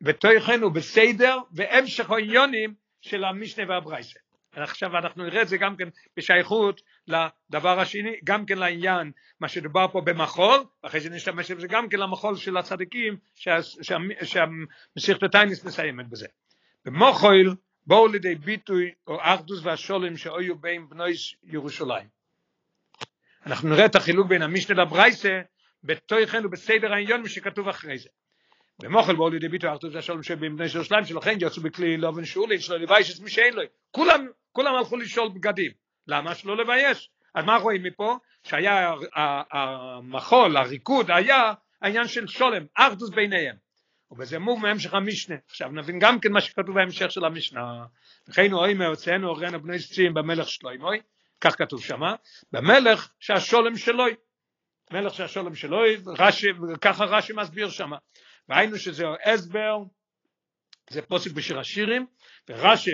[0.00, 4.18] בתויכן ובסדר והמשך העניונים של המשנה והברייסה.
[4.52, 9.88] עכשיו אנחנו נראה את זה גם כן בשייכות לדבר השני, גם כן לעניין מה שדובר
[9.92, 13.16] פה במחול, ואחרי זה נשתמש בזה גם כן למחול של הצדיקים
[14.22, 16.26] שהמסיכת הטיינס מסיימת בזה.
[16.84, 21.12] במוחול בואו לידי ביטוי או אחדוס והשולם שהיו בין בני
[21.44, 22.06] ירושלים.
[23.46, 25.40] אנחנו נראה את החילוק בין המשנה לברייסה
[25.84, 28.08] בתוכן ובסדר העניין שכתוב אחרי זה.
[28.82, 32.76] במוחל בואו לידי ביטוי אחדוס והשולם שבין בני ירושלים שלכן יצאו בכלי לובן שאולי שלא
[32.76, 33.62] לבייש מי שאין לו.
[33.90, 35.72] כולם, כולם הלכו לשאול בגדים.
[36.06, 36.34] למה?
[36.34, 37.10] שלא לבייש.
[37.34, 38.18] אז מה רואים מפה?
[38.44, 38.94] שהיה
[39.52, 43.56] המחול, הריקוד, היה העניין של שולם, אחדוס ביניהם.
[44.10, 45.34] ובזה מוב מהמשך המשנה.
[45.46, 47.84] עכשיו נבין גם כן מה שכתוב בהמשך של המשנה.
[48.28, 51.00] וכן הוא אומר, הוצאנו אורנו בני סצים במלך שלוימוי,
[51.40, 52.14] כך כתוב שמה,
[52.52, 54.14] במלך שהשולם שלוי.
[54.90, 56.46] מלך שהשולם שלוי, רש"י,
[56.80, 57.96] ככה רש"י מסביר שמה.
[58.48, 59.78] והיינו שזה הסבר,
[60.90, 62.06] זה פוסק בשיר השירים,
[62.48, 62.90] ורש"י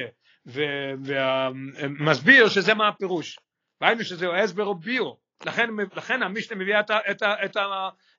[0.47, 3.39] ומסביר שזה מה הפירוש.
[3.81, 5.21] והיינו שזה הסבר או ביור.
[5.47, 7.57] לכן, לכן המשנה מביאה את, את, את,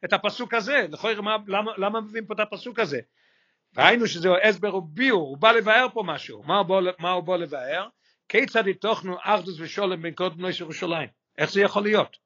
[0.06, 3.00] את הפסוק הזה, לכוי, מה, למה, למה מביאים פה את הפסוק הזה?
[3.78, 7.36] ראינו שזהו הסבר וביור, הוא בא לבאר פה משהו, מה הוא בא, מה הוא בא
[7.36, 7.88] לבאר?
[8.30, 11.10] כיצד יתוכנו אחדוס ושולם בין כל בני ירושלים?
[11.38, 12.18] איך זה יכול להיות?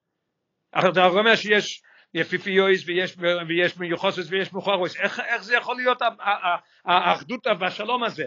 [0.79, 1.81] אתה אומר שיש
[2.13, 6.01] יפיפיויס ויש, ויש מיוחסס ויש מוכרוס, איך, איך זה יכול להיות
[6.85, 8.25] האחדות והשלום הזה?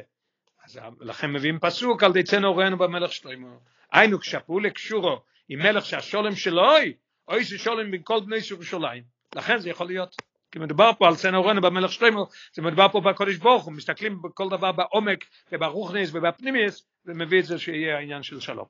[0.64, 3.48] אז לכן מביאים פסוק על דצנו אורנו במלך שלמה.
[3.92, 6.94] היינו כשפעולה קשורו עם מלך שהשולם שלוי,
[7.28, 9.02] אוי ששולם בין כל בני ירושלים.
[9.36, 10.16] לכן זה יכול להיות.
[10.50, 12.20] כי מדובר פה על סצנה אורנו במלך שלמה,
[12.52, 17.58] זה מדובר פה בקודש ברוך הוא, מסתכלים בכל דבר בעומק וברוכניס ובפנימיס, ומביא את זה
[17.58, 18.66] שיהיה העניין של שלום.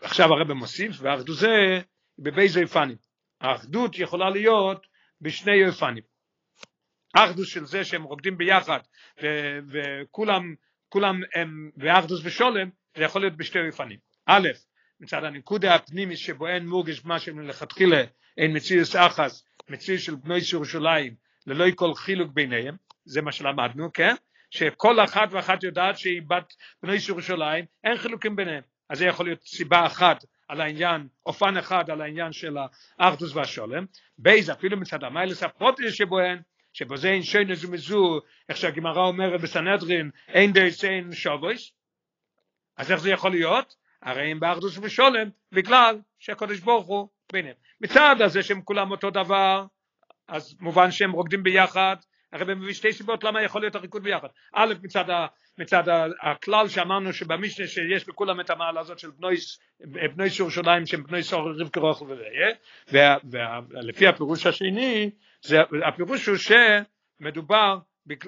[0.00, 1.80] עכשיו הרב מוסיף, והאחדות זה
[2.18, 2.96] בבייז אופנים.
[3.40, 4.86] האחדות יכולה להיות
[5.20, 6.02] בשני אופנים.
[7.14, 8.78] האחדות של זה שהם רוקדים ביחד,
[9.68, 10.54] וכולם,
[10.94, 13.98] כולם הם, ואחדות ושולם, זה יכול להיות בשתי אופנים.
[14.26, 14.48] א',
[15.00, 18.02] מצד הנקודה הפנימית שבו אין מורגש מה שמלכתחילה
[18.38, 21.14] אין מציאוס אחס, מציאוס של בני ירושלים
[21.46, 24.14] ללא כל חילוק ביניהם, זה מה שלמדנו, כן?
[24.50, 28.62] שכל אחת ואחת יודעת שהיא בת בני ירושלים, אין חילוקים ביניהם.
[28.90, 32.56] אז זה יכול להיות סיבה אחת על העניין, אופן אחד על העניין של
[32.98, 33.86] האחדות והשלום,
[34.18, 36.38] ב' אפילו מצד המעלות הפרטיות שבהן,
[36.74, 41.72] שבזה אינן שונות מזו, איך שהגמרא אומרת בסנהדרין, אין דעותיהן שוות,
[42.76, 43.74] אז איך זה יכול להיות?
[44.02, 47.54] הרי הם באחדות ושלום, בגלל שהקדוש ברוך הוא ביניהם.
[47.80, 49.64] מצד הזה שהם כולם אותו דבר,
[50.28, 51.96] אז מובן שהם רוקדים ביחד,
[52.32, 54.28] הרבי מביא שתי סיבות למה יכול להיות הריקוד ביחד.
[54.54, 55.26] א', מצד, ה,
[55.58, 59.36] מצד ה, הכלל שאמרנו שבמשנה שיש לכולם את המעלה הזאת של בנוי,
[59.80, 65.10] בנוי ירושלים שהם בנוי סור רבקה רוחל וראה, ולפי הפירוש השני,
[65.44, 65.56] זה,
[65.88, 67.78] הפירוש הוא שמדובר,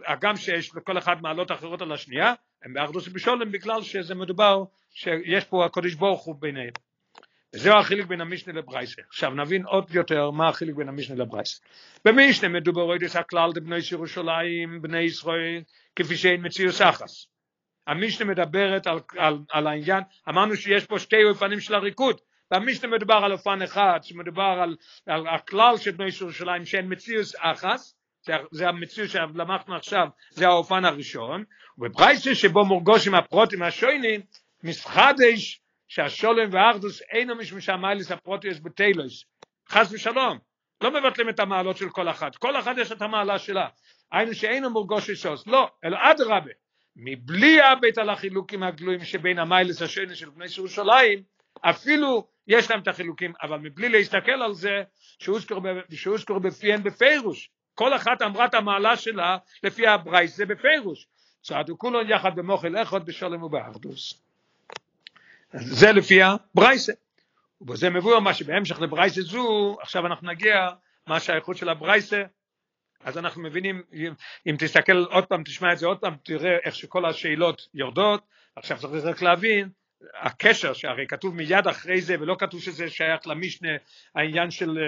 [0.07, 5.45] הגם שיש לכל אחד מעלות אחרות על השנייה, הם באחדוס ובשולם בגלל שזה מדובר שיש
[5.45, 6.73] פה הקודש ברוך הוא ביניהם.
[7.55, 9.03] וזהו החילוק בין המשנה לברייסה.
[9.09, 11.63] עכשיו נבין עוד יותר מה החילוק בין המשנה לברייסה.
[12.05, 15.63] במשנה מדובר עוד הכלל דבני ירושלים, בני ישראל,
[15.97, 17.27] כפי שאין מציאוס אחס.
[17.87, 22.21] המשנה מדברת על, על, על העניין, אמרנו שיש פה שתי אופנים של הריקוד,
[22.51, 24.77] במשנה מדובר על אופן אחד, שמדובר על,
[25.07, 30.85] על הכלל של בני ירושלים שאין מציאוס אחס, זה, זה המציאות שלמדנו עכשיו, זה האופן
[30.85, 31.45] הראשון,
[31.79, 34.21] ובברייסה שבו מורגושים הפרוטים השוינים,
[34.63, 39.25] מסחדש שהשולם והאחדוס אינו משום שהמיילס הפרוטיוס בטיילוס,
[39.69, 40.39] חס ושלום,
[40.81, 43.69] לא מבטלים את המעלות של כל אחת, כל אחת יש את המעלה שלה,
[44.13, 46.51] היינו שאינו מורגוש שוס, לא, אלא אדרבה,
[46.97, 51.23] מבלי הבית על החילוקים הגלויים שבין המיילס השני של בני ירושלים,
[51.61, 54.83] אפילו יש להם את החילוקים, אבל מבלי להסתכל על זה,
[55.91, 61.07] שהוזכרו בפיהן בפירוש, כל אחת אמרה את המעלה שלה לפי הברייס, זה בפירוש,
[61.43, 64.23] צעדו כולו יחד במוחל אחד בשלם ובאחדוס.
[65.53, 66.93] זה לפי הברייסה.
[67.61, 70.69] ובזה מבואר מה שבהמשך לברייסה זו, עכשיו אנחנו נגיע
[71.07, 72.23] מה שהאיכות של הברייסה,
[73.05, 73.83] אז אנחנו מבינים,
[74.47, 78.23] אם תסתכל עוד פעם, תשמע את זה עוד פעם, תראה איך שכל השאלות יורדות,
[78.57, 79.69] עכשיו צריך רק להבין,
[80.15, 83.69] הקשר שהרי כתוב מיד אחרי זה ולא כתוב שזה שייך למשנה
[84.15, 84.79] העניין של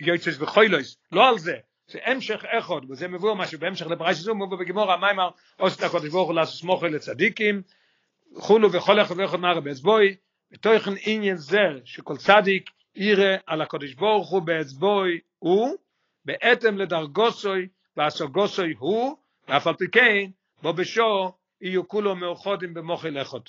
[0.00, 1.56] יועצס וחוילויס, לא על זה,
[1.86, 3.58] זה המשך אחד, וזה מבואר משהו.
[3.58, 7.62] בהמשך לברייס זו, מבואר בגמור המיימר, עושה את הקודש ברוך הוא לעשות סמוכו לצדיקים,
[8.36, 10.16] חולו וכל אחד ואחד מהר באצבוי,
[10.50, 15.76] בתוכן עניין זה שכל צדיק יראה על הקודש ברוך הוא באצבוי הוא,
[16.24, 19.16] בהתאם לדרגוסוי והסוגוסוי הוא,
[19.48, 20.30] ואף על פי כן,
[20.62, 23.40] בו בשו יהיו כולו מאוחדים במוחל אחד.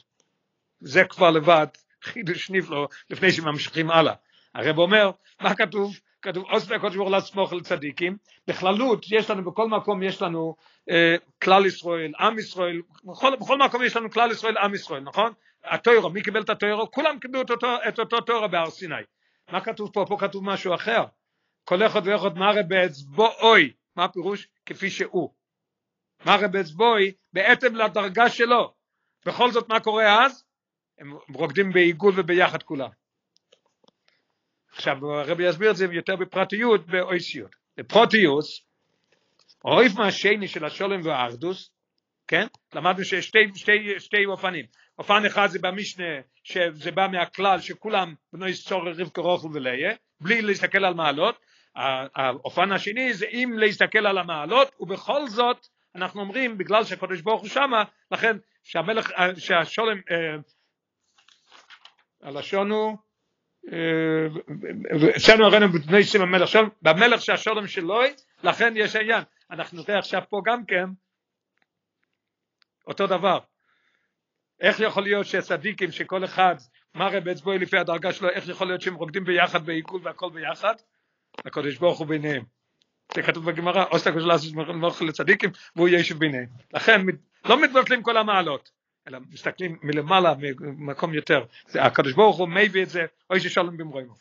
[0.81, 1.67] זה כבר לבד
[2.03, 4.13] חידוש נפלא לפני שממשיכים הלאה.
[4.55, 5.11] הרב אומר,
[5.41, 5.99] מה כתוב?
[6.21, 8.17] כתוב עושה הקודש ברוך הוא לסמוך לצדיקים,
[8.47, 10.55] בכללות יש לנו בכל מקום יש לנו
[10.89, 15.33] אה, כלל ישראל, עם ישראל, בכל, בכל מקום יש לנו כלל ישראל, עם ישראל, נכון?
[15.63, 16.91] התוירו, מי קיבל את התוירו?
[16.91, 18.95] כולם קיבלו את אותו, את אותו תוירו בהר סיני.
[19.51, 20.05] מה כתוב פה?
[20.07, 21.03] פה כתוב משהו אחר.
[21.63, 24.47] כל אחד ואחד מראה באצבעוי, מה הפירוש?
[24.65, 25.29] כפי שהוא.
[26.25, 28.73] מראה באצבעוי בהתאם לדרגה שלו.
[29.25, 30.44] בכל זאת מה קורה אז?
[30.99, 32.89] הם רוקדים בעיגול וביחד כולם.
[34.71, 37.55] עכשיו הרבי יסביר את זה יותר בפרטיות באויסיות.
[37.77, 38.61] בפרוטיוס,
[39.65, 41.71] אויב מהשני של השולם והאחדוס,
[42.27, 42.47] כן?
[42.73, 44.65] למדנו שיש שתי, שתי, שתי אופנים.
[44.99, 50.85] אופן אחד זה במשנה, שזה בא מהכלל שכולם בנו יסצור רבקה רוכל וליה, בלי להסתכל
[50.85, 51.39] על מעלות.
[52.15, 57.49] האופן השני זה אם להסתכל על המעלות, ובכל זאת אנחנו אומרים, בגלל שהקדוש ברוך הוא
[57.49, 60.35] שמה, לכן שהמלך, שהשולם, אה,
[62.25, 62.97] הלשון הוא
[65.17, 68.01] אצלנו הראינו בבני שים המלך שולם, במלך שהשולם שלו,
[68.43, 69.23] לכן יש עניין.
[69.51, 70.85] אנחנו נראה עכשיו פה גם כן
[72.87, 73.39] אותו דבר.
[74.61, 76.55] איך יכול להיות שצדיקים שכל אחד
[76.95, 80.75] מראה באצבעו לפי הדרגה שלו, איך יכול להיות שהם רוקדים ביחד בעיגול והכל ביחד?
[81.45, 82.43] הקדוש ברוך הוא ביניהם.
[83.15, 86.47] זה כתוב בגמרא, עושה הקדוש לעשות מלך לצדיקים והוא ישב ביניהם.
[86.73, 87.01] לכן
[87.45, 88.71] לא מתבטלים כל המעלות.
[89.07, 91.43] אלא מסתכלים מלמעלה, ממקום יותר.
[91.75, 94.13] הקדוש ברוך הוא מביא את זה, עושה שלום במרומיו.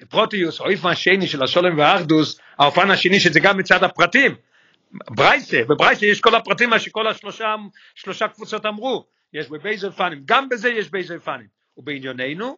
[0.00, 4.36] בפרטיות, אופן השני של השלום והאחדות, האופן השני שזה גם מצד הפרטים.
[4.92, 7.54] ברייתא, בברייתא יש כל הפרטים מה שכל השלושה
[7.94, 11.46] שלושה קבוצות אמרו, יש ב' אופנים, גם בזה יש ב' אופנים.
[11.76, 12.56] ובענייננו,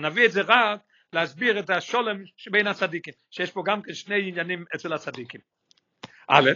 [0.00, 0.80] נביא את זה רק
[1.12, 5.40] להסביר את השלום שבין הצדיקים, שיש פה גם כן שני עניינים אצל הצדיקים.
[6.28, 6.50] א',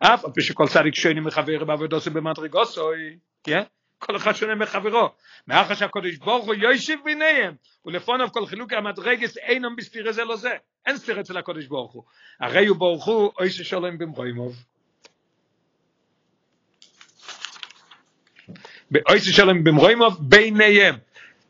[0.00, 3.62] אף על פי שכל צדיק שונה מחבר בעבודו במדרגוסוי, כן?
[3.98, 5.08] כל אחד שונה מחברו.
[5.46, 7.54] מאחר שהקדוש ברוך הוא יושיב ביניהם,
[7.86, 10.52] ולפוניו כל חילוקי המדרגס אינם בסתירה זה לא זה.
[10.86, 12.02] אין סתירה אצל הקדוש ברוך הוא.
[12.40, 14.64] הרי הוא ברוך הוא אוי ששולם במרוימוב.
[19.08, 20.94] אוי ששולם במרוימוב ביניהם.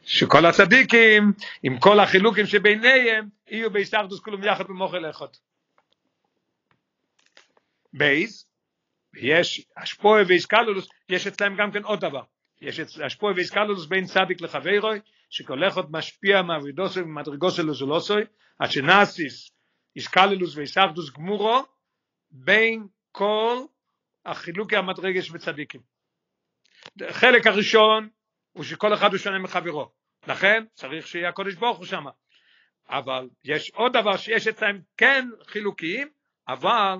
[0.04, 5.26] שכל הצדיקים, עם כל החילוקים שביניהם, יהיו בהסתכדוס כולם יחד במוחל אחד.
[7.92, 8.46] בייז,
[9.16, 12.22] יש אשפוי ואיסקלולוס, יש אצלם גם כן עוד דבר.
[12.60, 18.22] יש אשפוי ואיסקלולוס בין צדיק לחברוי, שכל אחד משפיע מעבידוסו ומדרגוסו לזולוסוי,
[18.58, 19.50] עד שנאסיס
[19.96, 21.62] איסקלולוס ואיסקדוס גמורו,
[22.30, 23.56] בין כל
[24.24, 25.80] החילוקי המדרגש וצדיקים.
[27.00, 28.08] החלק הראשון
[28.52, 29.92] הוא שכל אחד הוא שונה מחברו,
[30.26, 32.10] לכן צריך שיהיה הקודש ברוך הוא שמה.
[32.88, 36.08] אבל יש עוד דבר שיש אצלם כן חילוקיים,
[36.48, 36.96] אבל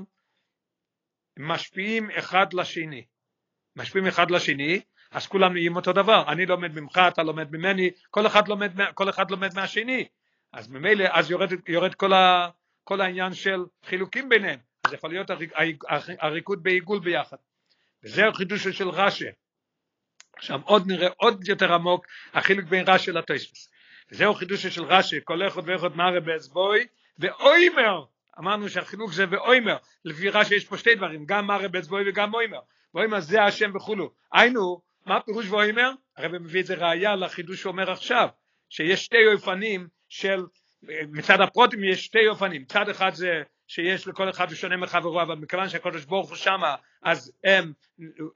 [1.39, 3.05] משפיעים אחד לשני.
[3.77, 4.81] משפיעים אחד לשני,
[5.11, 6.33] אז כולם נהיים אותו דבר.
[6.33, 10.09] אני לומד ממך, אתה לומד ממני, כל אחד לומד, כל אחד לומד מהשני.
[10.53, 12.49] אז ממילא, אז יורד, יורד כל, ה,
[12.85, 14.59] כל העניין של חילוקים ביניהם.
[14.85, 15.31] אז יכול להיות
[16.19, 17.37] הריקוד בעיגול ביחד.
[18.05, 19.25] וזהו חידוש של רש"י.
[20.37, 23.71] עכשיו עוד נראה עוד יותר עמוק החילוק בין רש"י לטויספוס.
[24.11, 26.87] וזהו חידוש של רש"י, כל אחד ואחד מראה באצבוי,
[27.19, 28.05] ואוימר
[28.39, 32.61] אמרנו שהחילוק זה ואוימר, לפי רש"י יש פה שתי דברים, גם מראה באצבעוי וגם אוימר,
[32.95, 35.91] ואוימר זה השם וכולו, היינו, מה פירוש ואוימר?
[36.17, 38.29] הרב מביא את זה ראייה לחידוש שאומר עכשיו,
[38.69, 40.45] שיש שתי אופנים של,
[41.13, 45.35] מצד הפרוטים יש שתי אופנים, צד אחד זה שיש לכל אחד הוא שונה מחברו, אבל
[45.35, 47.73] מכיוון שהקדוש ברוך הוא שמה, אז הם,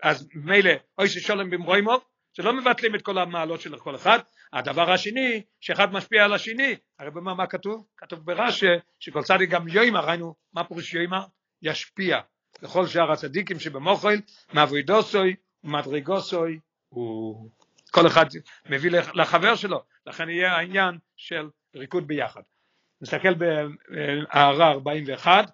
[0.03, 4.18] אז מילא, אוי ששולם במרוימוב, שלא מבטלים את כל המעלות של כל אחד,
[4.53, 7.86] הדבר השני, שאחד משפיע על השני, הרי במה מה כתוב?
[7.97, 8.66] כתוב ברש"י
[9.01, 11.24] שכל צדיק גם יוימר, ראינו, מה פירוש יוימר?
[11.62, 12.20] ישפיע.
[12.62, 14.16] לכל שאר הצדיקים שבמוחל,
[14.55, 17.51] מאבוידוסוי ומדרגוסוי, הוא
[17.90, 18.26] כל אחד
[18.70, 22.42] מביא לחבר שלו, לכן יהיה העניין של ריקוד ביחד.
[23.01, 25.51] נסתכל בהערה 41,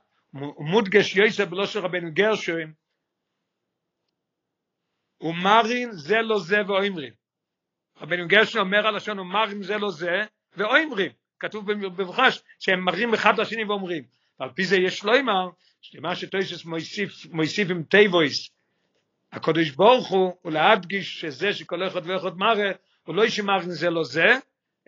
[0.58, 2.72] מודגש יוסף בלא של רבנו גרשוין,
[5.20, 7.21] ומראין זה לזה ואומרים.
[8.02, 10.22] רבנו גרשום אומר על לשון ומראין זה לזה
[10.56, 14.02] ואומרים, כתוב במפורש שהם מראים אחד לשני ואומרים.
[14.40, 15.48] ועל פי זה יש לומר,
[15.80, 18.50] שמה שתוספות מוסיף, מוסיף עם תיבות,
[19.32, 22.70] הקדוש ברוך הוא, ולהדגיש שזה שכל אחד ואחד מראה,
[23.06, 24.26] הוא לא שמראה זה לזה,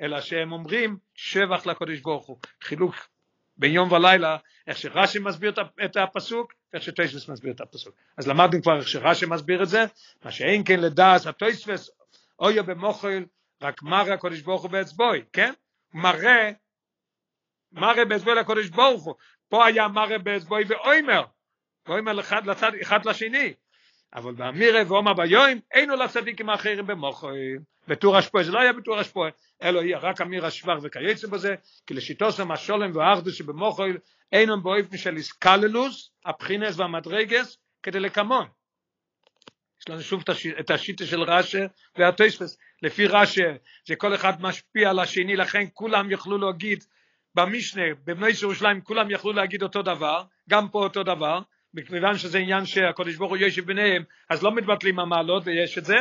[0.01, 2.39] אלא שהם אומרים שבח לקדוש ברוך הוא.
[2.63, 2.95] חילוק
[3.57, 4.37] בין יום ולילה,
[4.67, 5.53] איך שרש"י מסביר
[5.85, 7.95] את הפסוק, איך שטויספס מסביר את הפסוק.
[8.17, 9.85] אז למדנו כבר איך שרש"י מסביר את זה,
[10.25, 11.91] מה שאין כן לדעת הטויספס,
[12.39, 13.25] אויה במוחל,
[13.63, 15.53] רק מראה הקודש ברוך הוא באצבוי, כן?
[15.95, 16.51] מראה,
[17.73, 19.15] מראה באצבוי לקודש ברוך הוא.
[19.49, 21.25] פה היה מראה באצבוי ואוימר,
[21.87, 23.55] ואוימר אחד, לצד, אחד לשני.
[24.15, 27.35] אבל באמירה ואומר ביום, אינו לצדיקים האחרים במוחל.
[27.89, 29.29] בטור השפוע, זה לא היה בטור השפוע,
[29.63, 31.55] אלו יהיה רק אמיר השבח וכייצא בזה,
[31.87, 33.97] כי לשיטתם השלום והאחדות שבמחול
[34.33, 38.47] אינם באופן של התכללות הבחינות והמדרגות, כדלקמן.
[39.85, 40.23] יש לנו שוב
[40.61, 41.59] את השיטה של רש"י
[41.99, 43.43] והתוספות, לפי רש"י
[43.87, 46.85] זה כל אחד משפיע על השני, לכן כולם יוכלו להגיד
[47.35, 51.41] במשנה, בבני ירושלים כולם יכלו להגיד אותו דבר, גם פה אותו דבר,
[51.75, 55.97] מכיוון שזה עניין שהקדוש ברוך הוא יושב ביניהם, אז לא מתבטלים המעלות ויש את זה,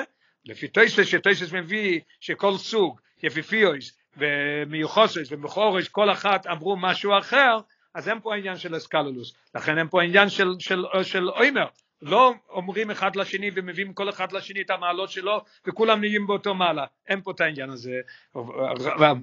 [0.46, 7.58] לפי תוספות, שתוספות מביא שכל סוג, יפיפיות ומיוחסות ומכוערות, כל אחת אמרו משהו אחר,
[7.96, 11.66] אז אין פה העניין של אסקלולוס, לכן אין פה העניין של, של, של אוימר,
[12.04, 16.86] לא אומרים אחד לשני ומביאים כל אחד לשני את המעלות שלו וכולם נהיים באותו מעלה,
[17.08, 18.02] אין פה את העניין הזה.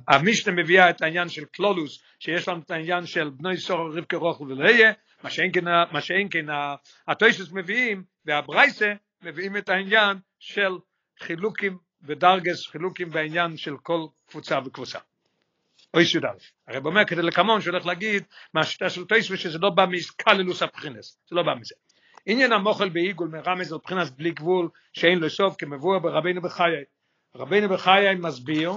[0.08, 4.44] המשנה מביאה את העניין של קלולוס, שיש לנו את העניין של בני סור רבקי רוחל
[4.44, 5.64] ולהיה, מה שאין כן,
[6.30, 6.46] כן
[7.08, 10.78] הטויסס מביאים והברייסה מביאים את העניין של
[11.20, 14.98] חילוקים ודרגס, חילוקים בעניין של כל קבוצה וקבוצה.
[15.94, 16.26] אוי י"א.
[16.68, 18.22] הרי אומר כדי לקמון שהולך להגיד
[18.54, 21.74] מהשיטה של טויסווה שזה לא בא מאסקללוס הבחינס, זה לא בא מזה.
[22.26, 26.84] עניין המוחל בעיגול מרמז על בחינס בלי גבול שאין לו סוף כמבואר ברבינו בחיי.
[27.34, 28.72] רבינו בחיי מסביר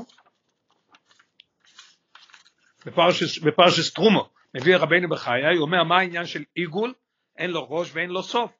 [2.85, 6.93] בפרשס, בפרשס טרומו מביא רבינו בחיי, הוא אומר מה העניין של עיגול,
[7.37, 8.51] אין לו ראש ואין לו סוף,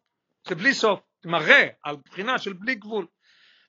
[0.48, 3.08] זה בלי סוף, מראה על בחינה של בלי גבול.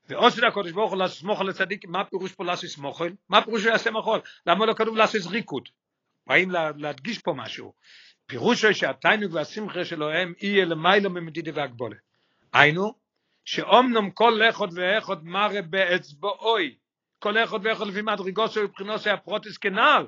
[0.08, 3.12] ועושה הקודש ברוך הוא לסמוך על הצדיק, מה פירוש פה לעשות מוחל?
[3.28, 4.18] מה פירוש שהוא יעשה מוחל?
[4.46, 5.68] למה לא כתוב לעשות ריקוד?
[6.26, 7.72] באים להדגיש פה משהו.
[8.26, 11.96] פירוש הוא שהתיינוג והשמחה שלו הם יהיה למיילו ממדידי והגבולה.
[12.52, 12.94] היינו,
[13.44, 16.74] שאומנם כל אחד ואחד מראה באצבעוי,
[17.18, 20.06] כל אחד ואחד לפי מדרגות של מבחינוסי הפרוטיס כנעל,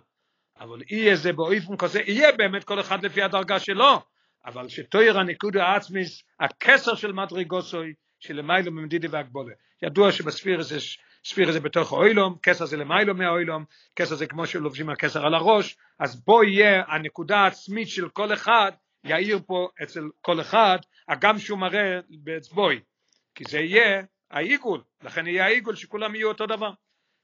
[0.61, 4.03] אבל יהיה זה באופן כזה, יהיה באמת כל אחד לפי הדרגה שלו,
[4.47, 9.55] אבל שתויר הניקוד העצמיס, הכסר של מדרגוסוי, שלמיילו ממדידי והגבולה.
[9.83, 10.79] ידוע שבספיר זה
[11.29, 13.64] ספיר זה בתוך האוילום, כסר זה למיילו מהאוילום,
[13.97, 18.72] כסר זה כמו שלובשים הכסר על הראש, אז בו יהיה הנקודה העצמית של כל אחד,
[19.05, 22.81] יאיר פה אצל כל אחד, הגם שהוא מראה באצבוי,
[23.35, 26.70] כי זה יהיה העיגול, לכן יהיה העיגול שכולם יהיו אותו דבר.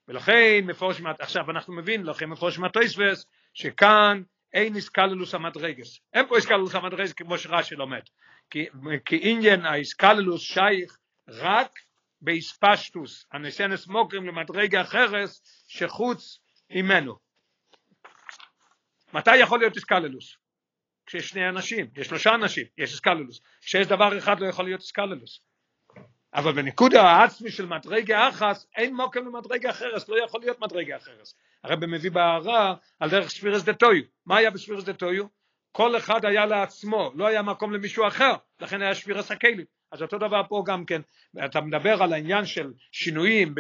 [0.09, 4.23] ולכן מפורש, עכשיו אנחנו מבין, לכן מפורש מהטויספס, שכאן
[4.53, 6.01] אין איסקללוס המדרגס.
[6.15, 8.03] אין פה איסקללוס המדרגס כמו שרש"י לומד.
[8.51, 8.67] כי,
[9.05, 10.99] כי עניין האיסקללוס שייך
[11.29, 11.71] רק
[12.23, 16.39] באספשטוס, הנסנס מוקרים למדרגה אחרס שחוץ
[16.71, 17.19] ממנו.
[19.13, 20.37] מתי יכול להיות איסקללוס?
[21.07, 23.41] כשיש שני אנשים, יש שלושה אנשים, יש איסקללוס.
[23.61, 25.41] כשיש דבר אחד לא יכול להיות איסקללוס.
[26.35, 31.35] אבל בנקודה העצמי של מדרגה אחס, אין מוקם למדרגה אחרס, לא יכול להיות מדרגה אחרס.
[31.65, 34.03] הרב מביא בהערה על דרך ספירס דתויו.
[34.27, 35.25] מה היה בספירס דתויו?
[35.73, 39.67] כל אחד היה לעצמו, לא היה מקום למישהו אחר, לכן היה ספירס הכלים.
[39.93, 41.01] אז אותו דבר פה גם כן,
[41.45, 43.55] אתה מדבר על העניין של שינויים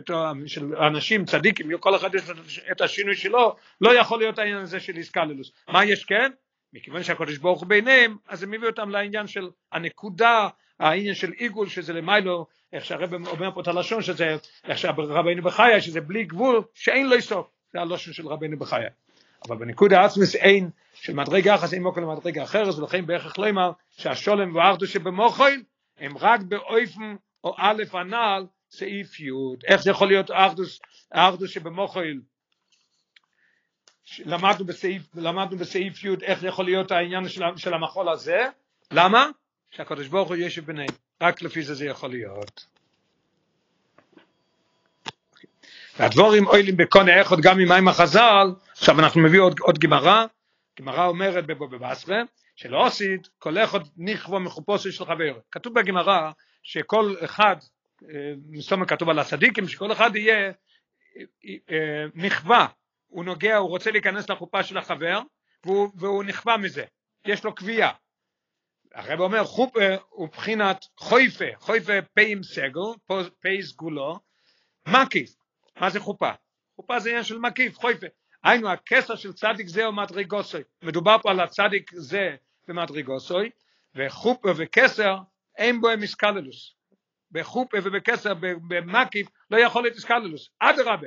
[0.46, 2.22] של אנשים צדיקים, כל אחד יש
[2.72, 5.52] את השינוי שלו, לא יכול להיות העניין הזה של איסקללוס.
[5.68, 6.30] מה יש כן?
[6.72, 10.48] מכיוון שהקדוש ברוך הוא ביניהם, אז הם מביא אותם לעניין של הנקודה,
[10.80, 15.80] העניין של עיגול, שזה למיילו, איך שהרב אומר פה את הלשון, שזה, איך שרבנו בחייה,
[15.80, 18.90] שזה בלי גבול, שאין לו סוף, זה הלושן של רבנו בחייה.
[19.48, 23.72] אבל בנקודה עצמס אין, של מדרגה אחת אין מוקר למדרגה אחרת, ולכן בערך לא אמר
[23.90, 25.52] שהשולם והאחדו שבמוחל,
[25.98, 29.30] הם רק באופן או א' הנעל סעיף י',
[29.64, 30.80] איך זה יכול להיות אחדוס,
[31.10, 32.20] אחדוס שבמוחל,
[34.18, 38.40] למדנו בסעיף, למדנו בסעיף י' איך זה יכול להיות העניין של, של המחול הזה,
[38.90, 39.26] למה?
[39.70, 42.66] שהקדוש ברוך הוא יושב ביניהם, רק לפי זה זה יכול להיות.
[45.98, 50.26] והדבורים אוילים בקונה אחד גם ממים החז"ל, עכשיו אנחנו מביא עוד, עוד גמרא,
[50.80, 52.22] גמרא אומרת בבבסרה,
[52.56, 55.38] שלא עשית כל אחד נכבו מחופושו של חבר.
[55.50, 56.30] כתוב בגמרא
[56.62, 57.56] שכל אחד,
[58.50, 60.52] מסומן כתוב על הצדיקים, שכל אחד יהיה
[62.14, 62.66] נכווה,
[63.06, 65.20] הוא נוגע, הוא רוצה להיכנס לחופה של החבר,
[65.64, 66.84] והוא, והוא נכווה מזה,
[67.26, 67.92] יש לו קביעה.
[68.94, 74.20] הרב אומר חופה הוא בחינת חויפה, חויפה פי עם סגל, פי סגולו,
[74.88, 75.30] מקיף,
[75.80, 76.30] מה זה חופה?
[76.76, 78.06] חופה זה עניין של מקיף, חויפה.
[78.44, 82.36] היינו הכסר של צדיק זה מדרגוסוי, מדובר פה על הצדיק זה
[82.68, 83.50] במדרגוסוי,
[83.94, 85.16] וחופה וכסר
[85.58, 86.74] אין בו איסקללוס.
[87.30, 88.34] בחופה ובכסר
[88.68, 91.06] במקיף לא יכול להיות איסקללוס, אדרבה,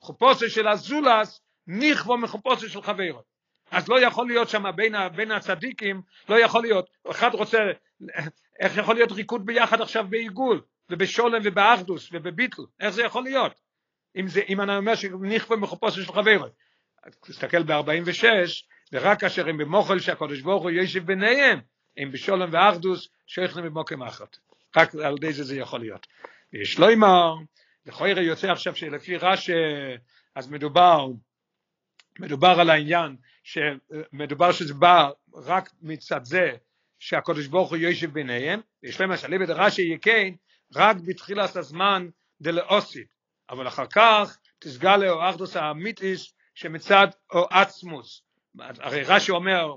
[0.00, 3.22] חופוסו של הזולס נכבו מחופוסו של חברו.
[3.70, 7.58] אז לא יכול להיות שם בין, בין הצדיקים, לא יכול להיות, אחד רוצה,
[8.60, 10.60] איך יכול להיות ריקוד ביחד עכשיו בעיגול,
[10.90, 13.60] ובשולם ובאחדוס ובביטל, איך זה יכול להיות?
[14.16, 16.46] אם, זה, אם אני אומר שנכפה מחופוסו של חברו.
[17.20, 18.24] תסתכל ב-46,
[18.92, 21.60] ורק כאשר הם במוחל שהקדוש ברוך הוא יושב ביניהם,
[21.96, 24.36] הם בשולם ואחדוס, שייכים במוקם אחת.
[24.76, 26.06] רק על ידי זה זה יכול להיות.
[26.52, 27.34] יש לא אמר,
[27.86, 29.52] לכוירא יוצא עכשיו שלפי רש"י,
[30.34, 31.06] אז מדובר,
[32.18, 36.50] מדובר על העניין שמדובר שזה בא רק מצד זה
[36.98, 40.34] שהקדוש ברוך הוא יושב ביניהם, יש להם השאלה בדרשי יקן
[40.74, 42.08] רק בתחילת הזמן
[42.40, 43.14] דלאוסית,
[43.50, 47.06] אבל אחר כך תסגל לאו אחדוס האמיתיס שמצד
[47.50, 48.22] עצמוס,
[48.58, 49.74] הרי רש"י אומר,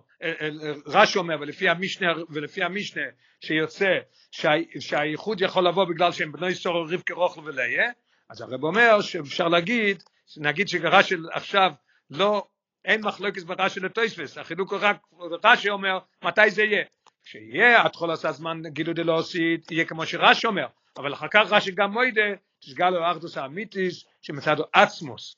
[0.86, 3.02] רש"י אומר ולפי המשנה, ולפי המשנה
[3.42, 3.98] שיוצא
[4.32, 4.50] שה,
[4.80, 7.92] שהייחוד יכול לבוא בגלל שהם בני סורו רבקה רוחל וליה,
[8.30, 10.04] אז הרב אומר שאפשר להגיד,
[10.38, 11.72] נגיד שרש"י עכשיו
[12.10, 12.48] לא
[12.86, 14.98] אין מחלוקת ברש"י לטויספס, החילוק הוא רק,
[15.44, 16.84] רש"י אומר, מתי זה יהיה?
[17.24, 20.68] כשיהיה עד כל עשה זמן גילו דלא עושית, יהיה כמו שרש"י אומר,
[20.98, 22.22] אבל אחר כך רש"י גם מוידה,
[22.60, 25.36] תסגל לו אחדוס האמיתיס, שמצדו עצמוס,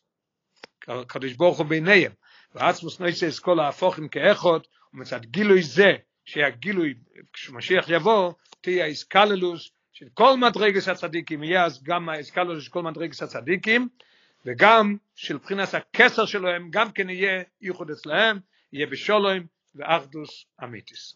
[1.07, 2.11] קדוש ברוך הוא ביניהם,
[2.55, 5.91] ועצמוס נויסס כל ההפוכים כאחות, ומצד גילוי זה,
[6.25, 6.93] שהגילוי,
[7.33, 13.23] כשמשיח יבוא, תהיה האיסקללוס של כל מדרגס הצדיקים, יהיה אז גם האיסקללוס של כל מדרגס
[13.23, 13.89] הצדיקים,
[14.45, 18.39] וגם של בחינת הכסר שלהם גם כן יהיה ייחוד אצלהם,
[18.73, 21.15] יהיה בשולוים ואחדוס אמיתיס.